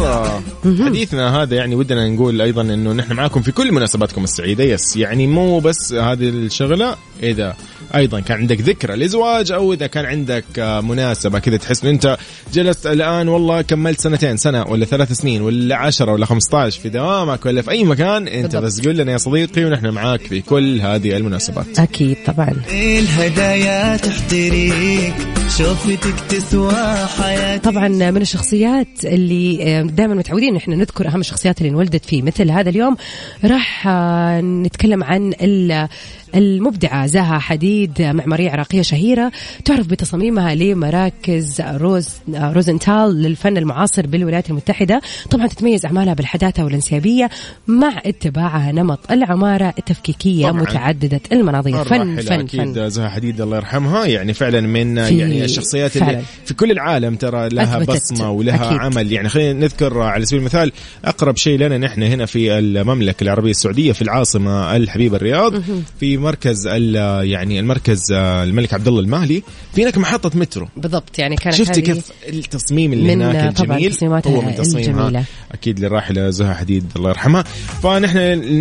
حديثنا 0.64 1.42
هذا 1.42 1.56
يعني 1.56 1.74
ودنا 1.74 2.08
نقول 2.08 2.40
أيضا 2.40 2.62
إنه 2.62 2.92
نحن 2.92 3.12
معاكم 3.12 3.42
في 3.42 3.52
كل 3.52 3.72
مناسباتكم 3.72 4.24
السعيدة. 4.24 4.64
يس 4.64 4.96
يعني 4.96 5.26
مو 5.26 5.58
بس 5.58 5.92
هذه 5.92 6.28
الشغلة. 6.28 6.96
إذا 7.22 7.56
أيضا 7.94 8.20
كان 8.20 8.38
عندك 8.38 8.60
ذكرى 8.60 8.96
لزواج 8.96 9.52
أو 9.52 9.72
إذا 9.72 9.86
كان 9.86 10.04
عندك 10.04 10.44
آه، 10.58 10.80
مناسبة 10.80 11.38
كذا 11.38 11.56
تحس 11.56 11.84
إن 11.84 11.90
أنت 11.90 12.16
جلست 12.52 12.86
الآن 12.86 13.28
والله 13.28 13.62
كملت 13.62 14.00
سنتين 14.00 14.36
سنة 14.36 14.64
ولا 14.68 14.84
ثلاث 14.84 15.12
سنين 15.12 15.42
ولا 15.42 15.76
عشرة 15.76 16.12
ولا 16.12 16.26
15 16.26 16.80
في 16.80 16.88
دوامك 16.88 17.46
ولا 17.46 17.62
في 17.62 17.70
أي 17.70 17.84
مكان 17.84 18.24
بالضبط. 18.24 18.62
بس 18.62 18.80
قول 18.86 18.96
لنا 18.96 19.12
يا 19.12 19.18
صديقي 19.18 19.64
ونحن 19.64 19.88
معاك 19.88 20.20
في 20.20 20.40
كل 20.40 20.80
هذه 20.80 21.16
المناسبات 21.50 21.78
أكيد 21.78 22.16
طبعا. 22.26 22.54
الهدايا 22.72 23.96
تحتريك 23.96 25.14
شوفتك 25.58 26.20
تسوى 26.28 26.72
حياتي 27.18 27.70
طبعا 27.70 27.88
من 27.88 28.22
الشخصيات 28.22 28.86
اللي 29.04 29.56
دائما 29.92 30.14
متعودين 30.14 30.56
إحنا 30.56 30.76
نذكر 30.76 31.08
أهم 31.08 31.20
الشخصيات 31.20 31.58
اللي 31.58 31.70
انولدت 31.70 32.04
في 32.04 32.22
مثل 32.22 32.50
هذا 32.50 32.68
اليوم 32.70 32.96
راح 33.44 33.86
آه، 33.88 34.40
نتكلم 34.40 35.04
عن 35.04 35.32
ال- 35.42 35.88
المبدعة 36.34 37.06
زاها 37.06 37.38
حديد 37.38 38.02
معمارية 38.02 38.50
عراقية 38.50 38.82
شهيرة 38.82 39.32
تعرف 39.64 39.86
بتصاميمها 39.86 40.54
لمراكز 40.54 41.60
روز 41.60 42.08
روزنتال 42.34 43.22
للفن 43.22 43.56
المعاصر 43.56 44.06
بالولايات 44.06 44.50
المتحدة 44.50 45.00
طبعا 45.30 45.46
تتميز 45.46 45.86
أعمالها 45.86 46.14
بالحداثة 46.14 46.64
والانسيابية 46.64 47.30
مع 47.66 48.02
اتباعها 48.06 48.72
نمط 48.72 49.10
العمارة 49.10 49.74
التفكيكية 49.78 50.48
طبعاً. 50.50 50.62
متعددة 50.62 51.20
المناظير 51.32 51.84
فن 51.84 52.20
فن 52.20 52.40
أكيد 52.40 52.60
فن 52.74 52.90
زها 52.90 53.08
حديد 53.08 53.40
الله 53.40 53.56
يرحمها 53.56 54.06
يعني 54.06 54.34
فعلا 54.34 54.60
من 54.60 54.96
يعني 54.96 55.44
الشخصيات 55.44 55.90
فعلاً. 55.90 56.10
اللي 56.10 56.22
في 56.44 56.54
كل 56.54 56.70
العالم 56.70 57.14
ترى 57.16 57.48
لها 57.48 57.82
أثبتت. 57.82 58.12
بصمة 58.12 58.30
ولها 58.30 58.66
أكيد. 58.66 58.78
عمل 58.78 59.12
يعني 59.12 59.28
خلينا 59.28 59.52
نذكر 59.52 60.00
على 60.00 60.26
سبيل 60.26 60.40
المثال 60.40 60.72
أقرب 61.04 61.36
شيء 61.36 61.58
لنا 61.58 61.78
نحن 61.78 62.02
هنا 62.02 62.26
في 62.26 62.58
المملكة 62.58 63.24
العربية 63.24 63.50
السعودية 63.50 63.92
في 63.92 64.02
العاصمة 64.02 64.76
الحبيبة 64.76 65.16
الرياض 65.16 65.62
في 66.00 66.19
مركز 66.20 66.66
ال- 66.66 67.28
يعني 67.28 67.60
المركز 67.60 68.12
الملك 68.12 68.74
عبد 68.74 68.88
الله 68.88 69.00
المهلي 69.00 69.42
في 69.74 69.82
هناك 69.82 69.98
محطة 69.98 70.38
مترو. 70.38 70.68
بالضبط 70.76 71.18
يعني 71.18 71.36
كانت 71.36 71.54
شفتي 71.56 71.80
كيف 71.80 72.10
التصميم 72.28 72.92
اللي 72.92 73.16
من، 73.16 73.22
هناك 73.22 73.60
الجميل؟ 73.60 73.96
هو 74.02 74.40
من 74.40 74.54
تصميمها 74.54 74.90
الجميلة. 74.90 75.24
أكيد 75.52 75.80
للراحلة 75.80 76.30
زها 76.30 76.54
حديد 76.54 76.84
الله 76.96 77.10
يرحمها. 77.10 77.42
فنحن 77.82 78.18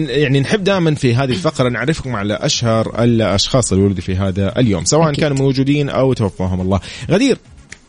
يعني 0.10 0.40
نحب 0.40 0.64
دائما 0.64 0.96
في 0.96 1.16
هذه 1.16 1.30
الفقرة 1.30 1.70
نعرفكم 1.70 2.16
على 2.16 2.34
أشهر 2.34 3.04
الأشخاص 3.04 3.72
اللي 3.72 3.86
ولدوا 3.86 4.02
في 4.02 4.16
هذا 4.16 4.60
اليوم 4.60 4.86
سواء 4.86 5.10
أكيد. 5.10 5.20
كانوا 5.20 5.38
موجودين 5.38 5.90
أو 5.90 6.14
توفاهم 6.14 6.62
الله. 6.62 6.80
غدير 7.12 7.38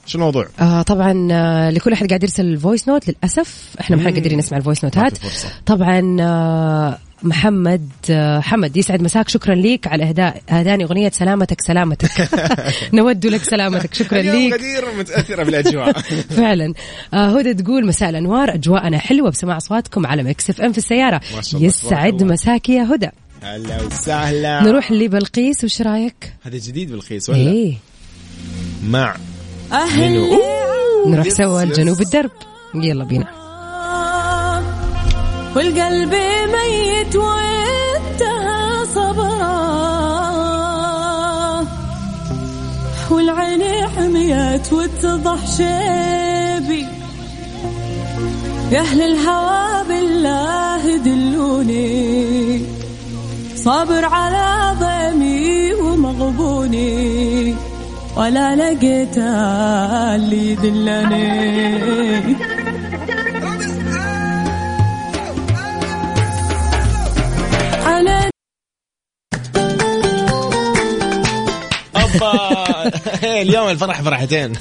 شو 0.06 0.18
الموضوع؟ 0.18 0.48
آه 0.60 0.82
طبعا 0.82 1.28
آه 1.32 1.70
لكل 1.70 1.92
أحد 1.92 2.08
قاعد 2.08 2.22
يرسل 2.22 2.44
ال 2.46 2.53
voice 2.53 2.88
note 2.88 3.08
للأسف 3.08 3.64
إحنا 3.80 3.96
ما 3.96 4.04
قادرين 4.04 4.38
نسمع 4.38 4.58
ال 4.58 4.62
voice 4.62 4.84
note 4.84 5.07
ات. 5.07 5.18
طبعا 5.66 6.16
آه 6.20 6.98
محمد 7.22 7.88
آه 8.10 8.40
حمد 8.40 8.76
يسعد 8.76 9.02
مساك. 9.02 9.28
شكرا 9.28 9.54
ليك 9.54 9.86
على 9.86 10.04
إهداء 10.04 10.42
اهداني 10.50 10.84
أغنية 10.84 11.10
سلامتك 11.10 11.60
سلامتك. 11.60 12.28
نود 12.94 13.26
لك 13.26 13.44
سلامتك. 13.44 13.94
شكرا 13.94 14.22
ليك. 14.22 14.54
غدير 14.54 14.84
متاثره 14.98 15.42
بالأجواء. 15.42 15.92
فعلا. 16.36 16.74
آه 17.14 17.38
هدى 17.38 17.54
تقول 17.54 17.86
مساء 17.86 18.10
الأنوار. 18.10 18.54
أجواءنا 18.54 18.98
حلوة 18.98 19.30
بسماع 19.30 19.56
أصواتكم 19.56 20.06
على 20.06 20.22
Mix 20.22 20.50
FM 20.50 20.72
في 20.72 20.78
السيارة. 20.78 21.20
يسعد. 21.54 22.22
مساك 22.22 22.68
يا 22.68 22.82
هدى. 22.94 23.08
هلا 23.42 23.82
وسهلا. 23.82 24.62
نروح 24.62 24.92
لبلقيس. 24.92 25.64
وش 25.64 25.82
رأيك؟ 25.82 26.32
هذا 26.42 26.56
جديد 26.56 26.90
بالخيس 26.90 27.30
ولا 27.30 27.38
إيه. 27.38 27.74
مع 28.84 29.16
منو؟ 29.96 30.42
نروح 31.06 31.28
سوا 31.28 31.62
يس. 31.62 31.68
لجنوب 31.68 32.00
الدرب. 32.00 32.30
يلا 32.74 33.04
بينا. 33.04 33.39
والقلب 35.56 36.14
ميت 36.54 37.16
وانتهى 37.16 38.86
صبره 38.94 39.40
والعين 43.10 43.62
حميت 43.96 44.72
واتضح 44.72 45.46
شيبي. 45.46 46.86
يا 48.72 48.80
أهل 48.80 49.02
الهوى 49.02 49.84
بالله 49.88 50.96
دلوني. 50.96 52.62
صابر 53.56 54.04
على 54.04 54.76
ضيمي 54.80 55.74
ومغبوني. 55.74 57.54
ولا 58.16 58.56
لقيت 58.56 59.18
اللي 59.18 60.50
يدلني. 60.50 61.30
ابا 72.22 73.42
اليوم 73.42 73.68
الفرح 73.68 74.02
فرحتين. 74.02 74.52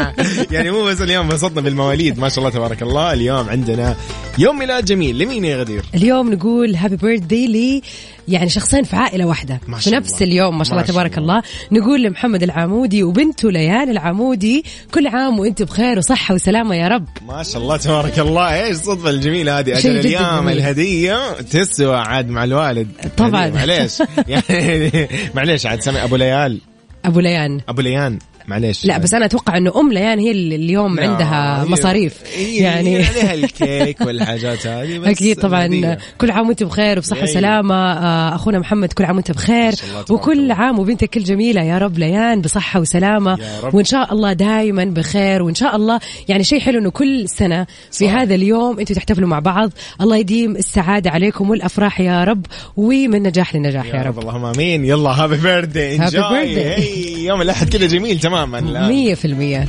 يعني 0.54 0.70
مو 0.70 0.84
بس 0.84 1.00
اليوم 1.00 1.24
انبسطنا 1.24 1.60
بالمواليد 1.60 2.18
ما 2.18 2.28
شاء 2.28 2.38
الله 2.38 2.50
تبارك 2.50 2.82
الله. 2.82 3.12
اليوم 3.12 3.48
عندنا 3.48 3.96
يوم 4.38 4.58
ميلاد 4.58 4.84
جميل. 4.84 5.18
لمين 5.18 5.44
يا 5.44 5.56
غدير؟ 5.56 5.84
اليوم 5.94 6.32
نقول 6.32 6.76
happy 6.76 6.96
birthday 6.96 7.46
لي 7.46 7.82
يعني 8.28 8.48
شخصين 8.48 8.82
في 8.82 8.96
عائلة 8.96 9.26
واحدة. 9.26 9.60
ما 9.68 9.76
في 9.76 9.82
شاء 9.82 9.94
نفس 9.94 10.22
الله. 10.22 10.32
اليوم 10.32 10.58
ما 10.58 10.64
شاء 10.64 10.74
ما 10.74 10.80
الله 10.80 10.92
تبارك 10.92 11.18
الله. 11.18 11.38
الله. 11.38 11.80
نقول 11.80 12.02
لمحمد 12.02 12.42
العمودي 12.42 13.02
وبنته 13.02 13.50
ليال 13.50 13.90
العمودي 13.90 14.64
كل 14.94 15.06
عام 15.06 15.38
وانت 15.38 15.62
بخير 15.62 15.98
وصحة 15.98 16.34
وسلامة 16.34 16.74
يا 16.74 16.88
رب. 16.88 17.06
ما 17.26 17.42
شاء 17.42 17.62
الله 17.62 17.76
تبارك 17.76 18.18
الله. 18.18 18.64
إيش 18.64 18.70
الصدفه 18.70 19.10
الجميلة 19.10 19.58
هذه؟ 19.58 19.78
أجل 19.78 19.98
اليوم. 19.98 20.48
الهدية 20.48 21.32
تسوى 21.40 21.96
عاد 21.96 22.28
مع 22.28 22.44
الوالد. 22.44 22.88
طبعاً. 23.16 23.40
يعني 23.40 23.54
معليش. 23.54 24.02
يعني 24.28 25.08
معليش 25.34 25.66
عاد 25.66 25.80
سامي 25.80 26.04
أبو 26.04 26.16
ليال. 26.16 26.60
أبو 27.04 27.20
ليان. 27.20 27.60
أبو 27.68 27.80
ليان. 27.80 28.18
معليش. 28.48 28.86
لا 28.86 28.98
بس 28.98 29.14
أنا 29.14 29.24
أتوقع 29.24 29.56
إنه 29.56 29.80
أم 29.80 29.92
ليان 29.92 30.18
هي 30.18 30.30
اللي 30.30 30.56
اليوم 30.56 30.96
لا، 30.96 31.08
عندها 31.08 31.64
مصاريف. 31.64 32.14
هي 32.36 32.56
يعني 32.56 32.96
عليها 32.96 33.34
الكيك 33.44 34.00
والحاجات 34.00 34.66
هذه 34.66 34.98
بس 34.98 35.06
أكيد 35.08 35.36
طبعا 35.38 35.66
الهدية. 35.66 35.98
كل 36.18 36.30
عام 36.30 36.48
وأنت 36.48 36.62
بخير 36.62 36.98
وبصحة. 36.98 37.22
وسلامة. 37.22 37.74
آه، 37.74 38.34
أخونا 38.34 38.58
محمد 38.58 38.92
كل 38.92 39.04
عام 39.04 39.16
وأنت 39.16 39.32
بخير. 39.32 39.74
وكل. 40.10 40.52
عام 40.52 40.78
وبنتك 40.78 41.16
الجميله 41.16 41.62
يا 41.62 41.78
رب 41.78 41.98
ليان 41.98 42.40
بصحة 42.40 42.80
وسلامة. 42.80 43.38
وإن 43.72 43.84
شاء 43.84 44.12
الله 44.12 44.32
دائما 44.32 44.84
بخير. 44.84 45.42
وإن 45.42 45.54
شاء 45.54 45.76
الله 45.76 46.00
يعني 46.28 46.44
شيء 46.44 46.60
حلو 46.60 46.78
إنه 46.78 46.90
كل 46.90 47.28
سنة 47.28 47.64
في 47.90 48.06
صح. 48.06 48.14
هذا 48.14 48.34
اليوم 48.34 48.78
أنتم 48.78 48.94
تحتفلوا 48.94 49.28
مع 49.28 49.38
بعض. 49.38 49.70
الله 50.00 50.16
يديم 50.16 50.56
السعادة 50.56 51.10
عليكم 51.10 51.50
والأفراح 51.50 52.00
يا 52.00 52.24
رب. 52.24 52.46
ومن 52.76 53.22
نجاح 53.22 53.54
لنجاح 53.54 53.86
يا, 53.86 53.94
يا 53.96 54.02
رب 54.02 54.06
رب. 54.06 54.18
اللهم 54.18 54.44
آمين. 54.44 54.84
يلا 54.84 55.10
هابي 55.10 55.36
بيرثدي 55.36 55.98
birthday. 55.98 57.18
يوم 57.18 57.42
الأحد 57.42 57.68
كذا 57.68 57.86
جميل 57.86 58.18
تماما 58.34 58.58
لا. 58.58 58.88
مية 58.88 59.14
في 59.14 59.24
المية 59.24 59.68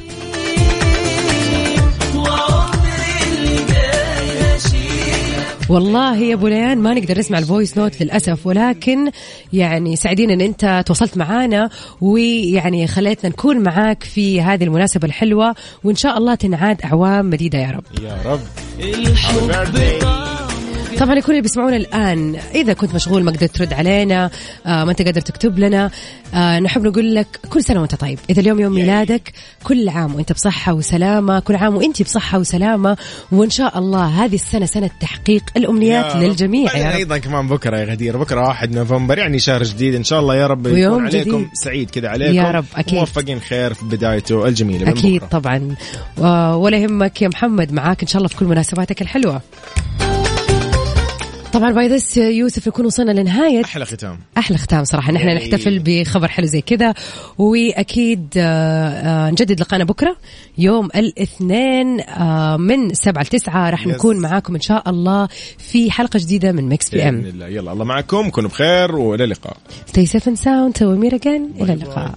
والله 5.70 6.18
يا 6.18 6.34
أبو 6.34 6.48
ليان 6.48 6.78
ما 6.78 6.94
نقدر 6.94 7.20
نسمع 7.20 7.38
ال 7.38 7.44
voice 7.44 7.78
note 7.78 8.02
للأسف 8.02 8.48
ولكن 8.48 9.12
يعني 9.54 9.96
سعيدين 9.96 10.32
إن 10.32 10.42
أنت 10.42 10.84
تواصلت 10.86 11.18
معانا 11.18 11.70
ويعني 12.02 12.88
خليتنا 12.88 13.30
نكون 13.30 13.60
معاك 13.60 14.04
في 14.04 14.42
هذه 14.42 14.64
المناسبة 14.64 15.08
الحلوة 15.08 15.56
وإن 15.84 15.96
شاء 15.96 16.18
الله 16.18 16.36
تنعاد 16.36 16.82
أعوام 16.82 17.30
مديدة 17.30 17.60
يا 17.60 17.72
رب 17.72 17.84
يا 18.04 18.18
رب. 18.26 18.40
طبعا 21.00 21.16
لكل 21.16 21.32
اللي 21.32 21.42
بيسمعونا 21.42 21.76
الآن 21.76 22.36
إذا 22.56 22.74
كنت 22.74 22.96
مشغول 22.96 23.24
ما 23.24 23.32
قدرت 23.32 23.56
ترد 23.56 23.74
علينا 23.74 24.30
آه 24.66 24.84
ما 24.84 24.92
أنت 24.92 25.02
قادر 25.02 25.22
تكتب 25.22 25.60
لنا 25.60 25.92
آه 26.34 26.60
نحب 26.60 26.88
نقول 26.88 27.16
لك 27.16 27.28
كل 27.50 27.64
سنة 27.64 27.80
وأنت 27.80 27.96
طيب. 27.96 28.20
إذا 28.30 28.42
اليوم 28.42 28.60
يوم 28.60 28.74
ميلادك 28.74 29.34
كل 29.64 29.90
عام 29.90 30.16
وأنت 30.16 30.32
بصحة 30.32 30.74
وسلامة 30.74 31.40
كل 31.40 31.56
عام 31.56 31.76
وأنت 31.76 32.02
بصحة 32.02 32.40
وسلامة 32.40 32.98
وإن 33.32 33.50
شاء 33.50 33.80
الله 33.80 34.06
هذه 34.06 34.36
السنة 34.36 34.66
سنة 34.66 34.90
تحقيق 35.00 35.44
الأمنيات. 35.58 36.16
للجميع. 36.16 36.66
بعدين 36.66 36.82
يا 36.82 36.90
رب. 36.90 36.96
أيضا 36.96 37.18
كمان 37.18 37.48
بكرة 37.48 37.78
يا 37.78 37.86
غدير. 37.86 38.18
بكرة 38.18 38.42
1 38.42 38.76
نوفمبر 38.76 39.18
يعني 39.18 39.40
شهر 39.40 39.64
جديد. 39.64 39.96
إن 39.96 40.04
شاء 40.04 40.20
الله 40.20 40.36
يا 40.36 40.48
رب 40.48 40.68
يكون 40.68 41.06
عليكم 41.06 41.38
جديد. 41.38 41.50
سعيد 41.54 41.90
كذا 41.90 42.10
عليكم. 42.10 42.34
يا 42.34 42.52
رب، 42.52 42.66
أكيد. 42.76 43.00
موفقين 43.00 43.40
خير 43.40 43.74
في 43.74 43.86
بدايته 43.86 44.48
الجميلة 44.48 44.90
أكيد 44.90 45.22
بكرة. 45.22 45.28
طبعا. 45.28 45.76
ولا 46.56 46.78
يهمك 46.78 47.22
يا 47.22 47.28
محمد 47.28 47.74
معاك 47.74 48.02
إن 48.02 48.08
شاء 48.08 48.18
الله 48.18 48.28
في 48.28 48.36
كل 48.36 48.46
مناسباتك 48.46 49.02
الحلوة. 49.02 49.42
طبعا 51.56 51.72
باي 51.72 51.88
ذس 51.88 52.18
يوسف 52.18 52.68
نكون 52.68 52.86
وصلنا 52.86 53.12
لنهاية. 53.12 53.64
أحلى 53.64 53.86
ختام. 53.86 54.20
أحلى 54.38 54.58
ختام 54.58 54.84
صراحة. 54.84 55.12
نحن 55.12 55.28
نحتفل 55.28 55.82
بخبر 55.86 56.28
حلو 56.28 56.46
زي 56.46 56.62
كذا. 56.62 56.94
وأكيد 57.38 58.28
آه، 58.38 58.90
آه، 58.90 59.32
نجدد 59.32 59.60
لقانا 59.60 59.84
بكرة 59.84 60.18
يوم 60.58 60.86
الاثنين 60.96 62.02
آه، 62.02 62.58
من 62.58 62.94
7 62.94 63.24
ل 63.24 63.26
9 63.26 63.70
راح. 63.70 63.88
نكون 63.88 64.18
معاكم 64.18 64.56
إن 64.56 64.62
شاء 64.62 64.90
الله 64.90 65.28
في 65.58 65.92
حلقة 65.92 66.20
جديدة 66.20 66.52
من 66.52 66.70
Mix 66.70 66.90
PM 66.90 67.20
الله. 67.20 67.48
يلا 67.48 67.72
الله 67.72 67.86
معكم. 67.86 68.30
كونوا 68.30 68.50
بخير 68.50 68.96
وإلى 68.96 69.24
اللقاء. 69.24 69.58
stay 69.86 70.06
safe 70.06 70.28
and 70.28 70.38
sound 70.38 70.74
to 70.74 70.96
meet 70.96 71.16
again 71.16 71.52
إلى 71.62 71.74
اللقاء. 71.74 72.16